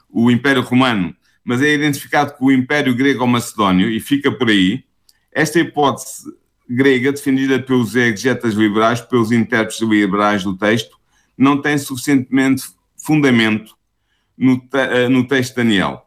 o 0.09 0.31
Império 0.31 0.63
Romano, 0.63 1.15
mas 1.43 1.61
é 1.61 1.71
identificado 1.71 2.33
com 2.33 2.45
o 2.45 2.51
Império 2.51 2.95
Grego-Macedónio 2.95 3.91
e 3.91 3.99
fica 3.99 4.31
por 4.31 4.49
aí, 4.49 4.83
esta 5.31 5.59
hipótese 5.59 6.23
grega, 6.67 7.11
defendida 7.11 7.61
pelos 7.61 7.95
exegetas 7.95 8.55
liberais, 8.55 8.99
pelos 9.01 9.31
intérpretes 9.31 9.81
liberais 9.81 10.43
do 10.43 10.57
texto, 10.57 10.97
não 11.37 11.61
tem 11.61 11.77
suficientemente 11.77 12.63
fundamento 12.97 13.75
no, 14.35 14.67
eh, 14.73 15.09
no 15.09 15.27
texto 15.27 15.51
de 15.51 15.57
Daniel. 15.57 16.04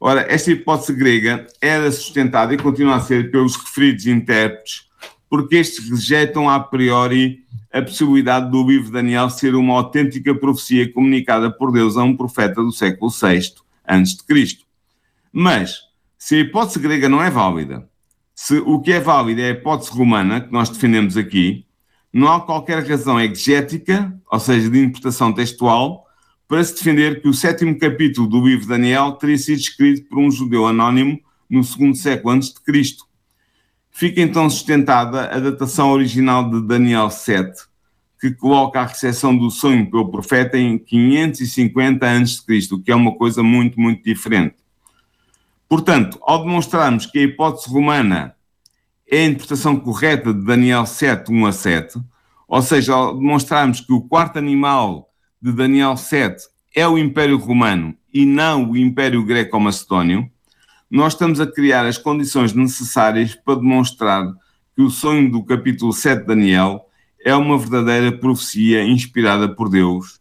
Ora, 0.00 0.26
esta 0.28 0.50
hipótese 0.50 0.92
grega 0.92 1.46
era 1.60 1.90
sustentada 1.90 2.52
e 2.54 2.58
continua 2.58 2.96
a 2.96 3.00
ser 3.00 3.30
pelos 3.30 3.56
referidos 3.56 4.06
intérpretes, 4.06 4.88
porque 5.28 5.56
estes 5.56 5.88
rejeitam 5.88 6.48
a 6.48 6.60
priori 6.60 7.44
a 7.72 7.80
possibilidade 7.80 8.50
do 8.50 8.66
livro 8.66 8.86
de 8.86 8.92
Daniel 8.92 9.30
ser 9.30 9.54
uma 9.54 9.74
autêntica 9.74 10.34
profecia 10.34 10.92
comunicada 10.92 11.50
por 11.50 11.72
Deus 11.72 11.96
a 11.96 12.02
um 12.02 12.16
profeta 12.16 12.62
do 12.62 12.70
século 12.70 13.10
VI 13.10 13.54
a.C. 13.84 14.58
Mas, 15.32 15.78
se 16.18 16.36
a 16.36 16.38
hipótese 16.40 16.78
grega 16.78 17.08
não 17.08 17.22
é 17.22 17.30
válida, 17.30 17.88
se 18.34 18.58
o 18.58 18.80
que 18.80 18.92
é 18.92 19.00
válido 19.00 19.40
é 19.40 19.46
a 19.46 19.50
hipótese 19.50 19.90
romana, 19.90 20.40
que 20.40 20.52
nós 20.52 20.68
defendemos 20.68 21.16
aqui, 21.16 21.64
não 22.12 22.30
há 22.30 22.40
qualquer 22.40 22.86
razão 22.86 23.18
exegética, 23.18 24.14
ou 24.30 24.38
seja, 24.38 24.68
de 24.68 24.78
interpretação 24.78 25.32
textual, 25.32 26.06
para 26.52 26.62
se 26.62 26.74
defender 26.74 27.22
que 27.22 27.28
o 27.30 27.32
sétimo 27.32 27.78
capítulo 27.78 28.28
do 28.28 28.46
livro 28.46 28.64
de 28.64 28.68
Daniel 28.68 29.12
teria 29.12 29.38
sido 29.38 29.58
escrito 29.58 30.06
por 30.06 30.18
um 30.18 30.30
judeu 30.30 30.66
anónimo 30.66 31.18
no 31.48 31.64
segundo 31.64 31.96
século 31.96 32.34
antes 32.34 32.52
de 32.52 32.60
Cristo. 32.60 33.06
Fica 33.90 34.20
então 34.20 34.50
sustentada 34.50 35.34
a 35.34 35.40
datação 35.40 35.90
original 35.90 36.50
de 36.50 36.60
Daniel 36.66 37.08
7, 37.08 37.58
que 38.20 38.32
coloca 38.32 38.82
a 38.82 38.84
recepção 38.84 39.34
do 39.34 39.50
sonho 39.50 39.90
pelo 39.90 40.10
profeta 40.10 40.58
em 40.58 40.76
550 40.76 42.06
a.C., 42.06 42.74
o 42.74 42.82
que 42.82 42.92
é 42.92 42.94
uma 42.94 43.14
coisa 43.14 43.42
muito, 43.42 43.80
muito 43.80 44.04
diferente. 44.04 44.56
Portanto, 45.66 46.18
ao 46.20 46.44
demonstrarmos 46.44 47.06
que 47.06 47.18
a 47.18 47.22
hipótese 47.22 47.70
romana 47.70 48.36
é 49.10 49.20
a 49.20 49.24
interpretação 49.24 49.74
correta 49.80 50.34
de 50.34 50.44
Daniel 50.44 50.84
7, 50.84 51.32
1 51.32 51.46
a 51.46 51.52
7, 51.52 51.98
ou 52.46 52.60
seja, 52.60 52.92
ao 52.92 53.16
demonstrarmos 53.16 53.80
que 53.80 53.94
o 53.94 54.02
quarto 54.02 54.38
animal 54.38 55.08
de 55.42 55.50
Daniel 55.50 55.96
7 55.96 56.40
é 56.72 56.86
o 56.86 56.96
Império 56.96 57.36
Romano 57.36 57.96
e 58.14 58.24
não 58.24 58.70
o 58.70 58.76
Império 58.76 59.24
Greco-Macedónio, 59.24 60.30
nós 60.88 61.14
estamos 61.14 61.40
a 61.40 61.46
criar 61.50 61.84
as 61.84 61.98
condições 61.98 62.52
necessárias 62.52 63.34
para 63.34 63.56
demonstrar 63.56 64.24
que 64.76 64.82
o 64.82 64.88
sonho 64.88 65.28
do 65.32 65.42
capítulo 65.42 65.92
7 65.92 66.20
de 66.20 66.26
Daniel 66.28 66.86
é 67.24 67.34
uma 67.34 67.58
verdadeira 67.58 68.16
profecia 68.16 68.84
inspirada 68.84 69.48
por 69.48 69.68
Deus, 69.68 70.20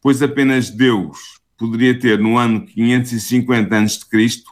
pois 0.00 0.22
apenas 0.22 0.70
Deus 0.70 1.40
poderia 1.58 1.98
ter 1.98 2.20
no 2.20 2.38
ano 2.38 2.64
550 2.64 3.76
a.C., 3.76 4.44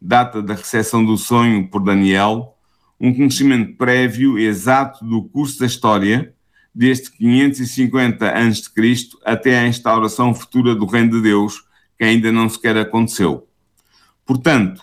data 0.00 0.42
da 0.42 0.54
recepção 0.54 1.04
do 1.04 1.16
sonho 1.16 1.68
por 1.68 1.84
Daniel, 1.84 2.56
um 2.98 3.14
conhecimento 3.14 3.76
prévio 3.76 4.36
e 4.36 4.44
exato 4.44 5.04
do 5.04 5.22
curso 5.22 5.60
da 5.60 5.66
história 5.66 6.34
desde 6.74 7.10
550 7.10 8.30
a.C. 8.30 9.08
até 9.24 9.58
a 9.58 9.66
instauração 9.66 10.34
futura 10.34 10.74
do 10.74 10.86
Reino 10.86 11.10
de 11.10 11.22
Deus, 11.22 11.64
que 11.98 12.04
ainda 12.04 12.32
não 12.32 12.48
sequer 12.48 12.76
aconteceu. 12.76 13.46
Portanto, 14.24 14.82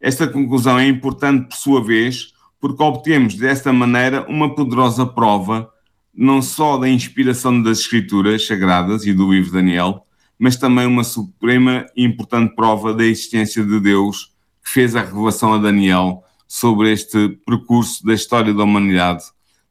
esta 0.00 0.26
conclusão 0.26 0.78
é 0.78 0.86
importante 0.86 1.48
por 1.48 1.56
sua 1.56 1.82
vez, 1.82 2.32
porque 2.60 2.82
obtemos 2.82 3.34
desta 3.34 3.72
maneira 3.72 4.26
uma 4.28 4.54
poderosa 4.54 5.06
prova 5.06 5.70
não 6.12 6.42
só 6.42 6.76
da 6.76 6.88
inspiração 6.88 7.62
das 7.62 7.80
Escrituras 7.80 8.46
Sagradas 8.46 9.06
e 9.06 9.12
do 9.12 9.30
livro 9.30 9.50
de 9.50 9.56
Daniel, 9.56 10.06
mas 10.38 10.56
também 10.56 10.86
uma 10.86 11.04
suprema 11.04 11.86
e 11.96 12.04
importante 12.04 12.54
prova 12.54 12.92
da 12.92 13.04
existência 13.04 13.64
de 13.64 13.78
Deus 13.80 14.32
que 14.62 14.70
fez 14.70 14.96
a 14.96 15.02
revelação 15.02 15.54
a 15.54 15.58
Daniel 15.58 16.24
sobre 16.48 16.92
este 16.92 17.28
percurso 17.46 18.04
da 18.04 18.12
história 18.12 18.52
da 18.52 18.64
humanidade 18.64 19.24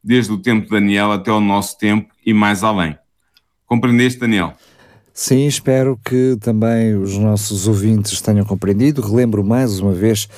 desde 0.03 0.31
o 0.31 0.37
tempo 0.37 0.65
de 0.65 0.71
Daniel 0.71 1.11
até 1.11 1.31
o 1.31 1.39
nosso 1.39 1.77
tempo 1.77 2.13
e 2.25 2.33
mais 2.33 2.63
além. 2.63 2.97
Compreendeste, 3.65 4.19
Daniel? 4.19 4.53
Sim, 5.13 5.45
espero 5.47 5.99
que 6.03 6.37
também 6.39 6.95
os 6.95 7.17
nossos 7.17 7.67
ouvintes 7.67 8.21
tenham 8.21 8.45
compreendido. 8.45 9.01
Relembro 9.01 9.43
mais 9.43 9.79
uma 9.79 9.91
vez 9.91 10.29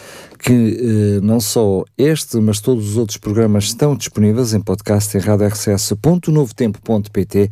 que 0.41 0.53
eh, 0.53 1.21
não 1.21 1.39
só 1.39 1.85
este, 1.95 2.37
mas 2.37 2.59
todos 2.59 2.89
os 2.89 2.97
outros 2.97 3.17
programas 3.17 3.65
estão 3.65 3.95
disponíveis 3.95 4.55
em 4.55 4.59
podcast 4.59 5.15
em 5.15 5.21
radiorcs.novotempo.pt 5.21 7.49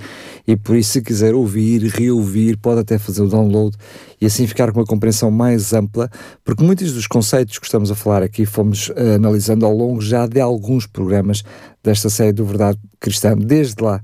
e 0.47 0.56
por 0.56 0.75
isso, 0.75 0.93
se 0.93 1.04
quiser 1.04 1.36
ouvir, 1.36 1.84
reouvir, 1.84 2.58
pode 2.58 2.82
até 2.82 2.97
fazer 2.97 3.21
o 3.21 3.28
download 3.28 3.78
e 4.19 4.25
assim 4.25 4.47
ficar 4.47 4.71
com 4.71 4.80
uma 4.80 4.88
compreensão 4.88 5.30
mais 5.30 5.71
ampla, 5.71 6.10
porque 6.43 6.63
muitos 6.63 6.91
dos 6.91 7.06
conceitos 7.06 7.60
que 7.60 7.65
estamos 7.65 7.91
a 7.91 7.95
falar 7.95 8.23
aqui 8.23 8.43
fomos 8.43 8.91
eh, 8.95 9.13
analisando 9.15 9.67
ao 9.67 9.78
longo 9.78 10.02
já 10.02 10.25
de 10.25 10.39
alguns 10.39 10.88
programas 10.88 11.43
desta 11.84 12.10
série 12.10 12.34
do 12.34 12.43
Verdade 12.43 12.80
Cristã, 12.99 13.38
desde 13.38 13.84
lá 13.84 14.02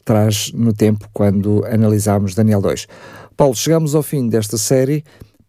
atrás 0.00 0.52
no 0.54 0.72
tempo, 0.72 1.08
quando 1.12 1.64
analisámos 1.66 2.36
Daniel 2.36 2.60
2. 2.60 2.86
Paulo, 3.36 3.56
chegamos 3.56 3.96
ao 3.96 4.04
fim 4.04 4.28
desta 4.28 4.56
série. 4.56 5.02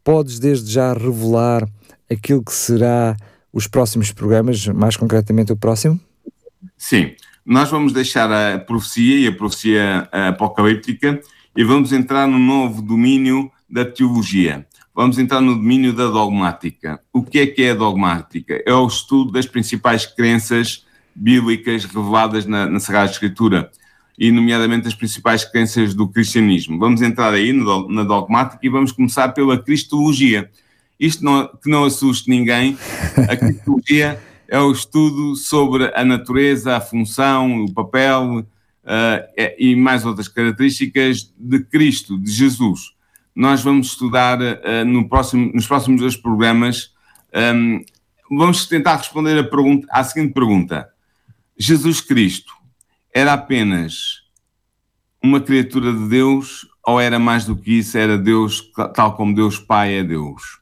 Podes 0.03 0.39
desde 0.39 0.71
já 0.71 0.93
revelar 0.93 1.69
aquilo 2.11 2.43
que 2.43 2.53
será 2.53 3.15
os 3.53 3.67
próximos 3.67 4.11
programas, 4.11 4.67
mais 4.67 4.97
concretamente 4.97 5.51
o 5.51 5.57
próximo? 5.57 5.99
Sim, 6.77 7.11
nós 7.45 7.69
vamos 7.69 7.93
deixar 7.93 8.31
a 8.31 8.59
profecia 8.59 9.19
e 9.19 9.27
a 9.27 9.31
profecia 9.31 10.09
apocalíptica 10.11 11.19
e 11.55 11.63
vamos 11.63 11.91
entrar 11.91 12.27
no 12.27 12.39
novo 12.39 12.81
domínio 12.81 13.51
da 13.69 13.85
teologia. 13.85 14.65
Vamos 14.93 15.17
entrar 15.17 15.39
no 15.41 15.55
domínio 15.55 15.93
da 15.93 16.07
dogmática. 16.07 16.99
O 17.13 17.23
que 17.23 17.39
é 17.39 17.47
que 17.47 17.63
é 17.63 17.71
a 17.71 17.75
dogmática? 17.75 18.61
É 18.65 18.73
o 18.73 18.85
estudo 18.85 19.31
das 19.31 19.45
principais 19.45 20.05
crenças 20.05 20.85
bíblicas 21.15 21.85
reveladas 21.85 22.45
na, 22.45 22.65
na 22.65 22.79
Sagrada 22.79 23.11
Escritura 23.11 23.71
e, 24.19 24.31
nomeadamente, 24.31 24.87
as 24.87 24.93
principais 24.93 25.45
crenças 25.45 25.93
do 25.93 26.07
cristianismo. 26.07 26.77
Vamos 26.77 27.01
entrar 27.01 27.33
aí 27.33 27.53
na 27.53 28.03
dogmática 28.03 28.59
e 28.61 28.69
vamos 28.69 28.91
começar 28.91 29.29
pela 29.29 29.57
cristologia. 29.57 30.49
Isto 31.01 31.25
não, 31.25 31.47
que 31.47 31.67
não 31.67 31.83
assuste 31.83 32.29
ninguém, 32.29 32.77
a 33.27 33.35
cristologia 33.35 34.21
é 34.47 34.59
o 34.59 34.71
estudo 34.71 35.35
sobre 35.35 35.91
a 35.95 36.05
natureza, 36.05 36.77
a 36.77 36.79
função, 36.79 37.63
o 37.63 37.73
papel 37.73 38.45
uh, 38.83 39.55
e 39.57 39.75
mais 39.75 40.05
outras 40.05 40.27
características 40.27 41.33
de 41.35 41.59
Cristo, 41.63 42.19
de 42.19 42.31
Jesus. 42.31 42.91
Nós 43.33 43.63
vamos 43.63 43.87
estudar 43.87 44.39
uh, 44.39 44.85
no 44.85 45.09
próximo, 45.09 45.51
nos 45.51 45.65
próximos 45.65 46.01
dois 46.01 46.15
programas, 46.15 46.93
um, 47.55 47.83
vamos 48.29 48.67
tentar 48.67 48.97
responder 48.97 49.39
a 49.39 49.43
pergunta, 49.43 49.87
à 49.89 50.03
seguinte 50.03 50.33
pergunta: 50.33 50.87
Jesus 51.57 51.99
Cristo 51.99 52.53
era 53.11 53.33
apenas 53.33 54.21
uma 55.23 55.41
criatura 55.41 55.91
de 55.91 56.07
Deus 56.07 56.67
ou 56.85 57.01
era 57.01 57.17
mais 57.17 57.43
do 57.43 57.55
que 57.55 57.79
isso, 57.79 57.97
era 57.97 58.19
Deus 58.19 58.61
tal 58.93 59.15
como 59.15 59.33
Deus 59.33 59.57
Pai 59.57 59.95
é 59.95 60.03
Deus? 60.03 60.60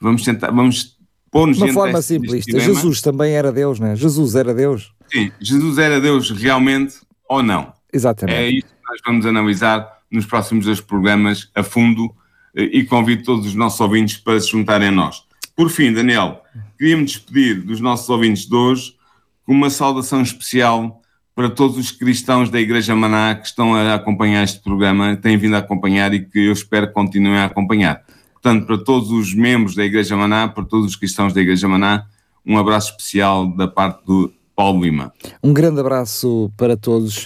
Vamos 0.00 0.22
tentar, 0.22 0.50
vamos 0.50 0.98
pôr-nos 1.30 1.56
De 1.56 1.64
uma 1.64 1.72
forma 1.72 2.02
simplista, 2.02 2.58
Jesus 2.58 3.00
também 3.00 3.32
era 3.32 3.50
Deus, 3.52 3.80
não 3.80 3.88
é? 3.88 3.96
Jesus 3.96 4.34
era 4.34 4.54
Deus. 4.54 4.92
Sim, 5.12 5.30
Jesus 5.40 5.78
era 5.78 6.00
Deus 6.00 6.30
realmente 6.30 6.96
ou 7.28 7.42
não? 7.42 7.72
Exatamente. 7.92 8.36
É 8.36 8.50
isso 8.50 8.66
que 8.66 8.90
nós 8.90 9.00
vamos 9.06 9.26
analisar 9.26 9.88
nos 10.10 10.26
próximos 10.26 10.66
dois 10.66 10.80
programas 10.80 11.50
a 11.54 11.62
fundo 11.62 12.14
eh, 12.54 12.70
e 12.72 12.84
convido 12.84 13.22
todos 13.22 13.46
os 13.46 13.54
nossos 13.54 13.80
ouvintes 13.80 14.16
para 14.16 14.40
se 14.40 14.50
juntarem 14.50 14.88
a 14.88 14.92
nós. 14.92 15.22
Por 15.56 15.70
fim, 15.70 15.92
Daniel, 15.92 16.42
queria-me 16.78 17.04
despedir 17.04 17.62
dos 17.62 17.80
nossos 17.80 18.08
ouvintes 18.08 18.46
de 18.46 18.54
hoje 18.54 18.94
com 19.44 19.52
uma 19.52 19.70
saudação 19.70 20.22
especial 20.22 21.00
para 21.34 21.50
todos 21.50 21.76
os 21.76 21.90
cristãos 21.90 22.48
da 22.48 22.60
Igreja 22.60 22.94
Maná 22.94 23.34
que 23.34 23.46
estão 23.46 23.74
a 23.74 23.94
acompanhar 23.94 24.44
este 24.44 24.60
programa, 24.60 25.16
têm 25.16 25.36
vindo 25.36 25.54
a 25.54 25.58
acompanhar 25.58 26.14
e 26.14 26.24
que 26.24 26.46
eu 26.46 26.52
espero 26.52 26.86
que 26.86 26.92
continuem 26.92 27.38
a 27.38 27.46
acompanhar. 27.46 28.03
Portanto, 28.44 28.66
para 28.66 28.76
todos 28.76 29.10
os 29.10 29.34
membros 29.34 29.74
da 29.74 29.82
Igreja 29.82 30.14
Maná, 30.14 30.46
para 30.46 30.66
todos 30.66 30.88
os 30.88 30.96
cristãos 30.96 31.32
da 31.32 31.40
Igreja 31.40 31.66
Maná, 31.66 32.04
um 32.44 32.58
abraço 32.58 32.90
especial 32.90 33.46
da 33.46 33.66
parte 33.66 34.04
do 34.04 34.30
Paulo 34.54 34.84
Lima. 34.84 35.10
Um 35.42 35.54
grande 35.54 35.80
abraço 35.80 36.52
para 36.54 36.76
todos 36.76 37.24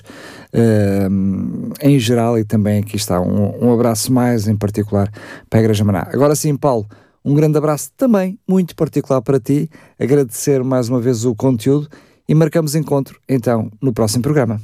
uh, 0.55 1.73
em 1.83 1.99
geral 1.99 2.39
e 2.39 2.45
também 2.45 2.79
aqui 2.79 2.95
está 2.95 3.21
um, 3.21 3.67
um 3.67 3.73
abraço 3.73 4.13
mais 4.13 4.47
em 4.47 4.57
particular 4.57 5.11
para 5.51 5.59
a 5.59 5.63
Igreja 5.65 5.85
Maná. 5.85 6.07
Agora 6.13 6.37
sim, 6.37 6.57
Paulo, 6.57 6.87
um 7.25 7.35
grande 7.35 7.59
abraço 7.59 7.91
também 7.97 8.39
muito 8.49 8.77
particular 8.77 9.21
para 9.21 9.41
ti, 9.41 9.69
agradecer 9.99 10.63
mais 10.63 10.89
uma 10.89 11.01
vez 11.01 11.25
o 11.25 11.35
conteúdo 11.35 11.89
e 12.29 12.35
marcamos 12.35 12.77
encontro 12.77 13.19
então 13.29 13.73
no 13.83 13.93
próximo 13.93 14.23
programa. 14.23 14.63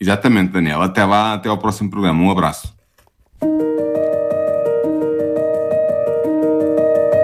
Exatamente, 0.00 0.50
Daniel. 0.50 0.82
Até 0.82 1.04
lá, 1.04 1.34
até 1.34 1.48
ao 1.48 1.56
próximo 1.56 1.88
programa. 1.88 2.20
Um 2.20 2.32
abraço. 2.32 2.76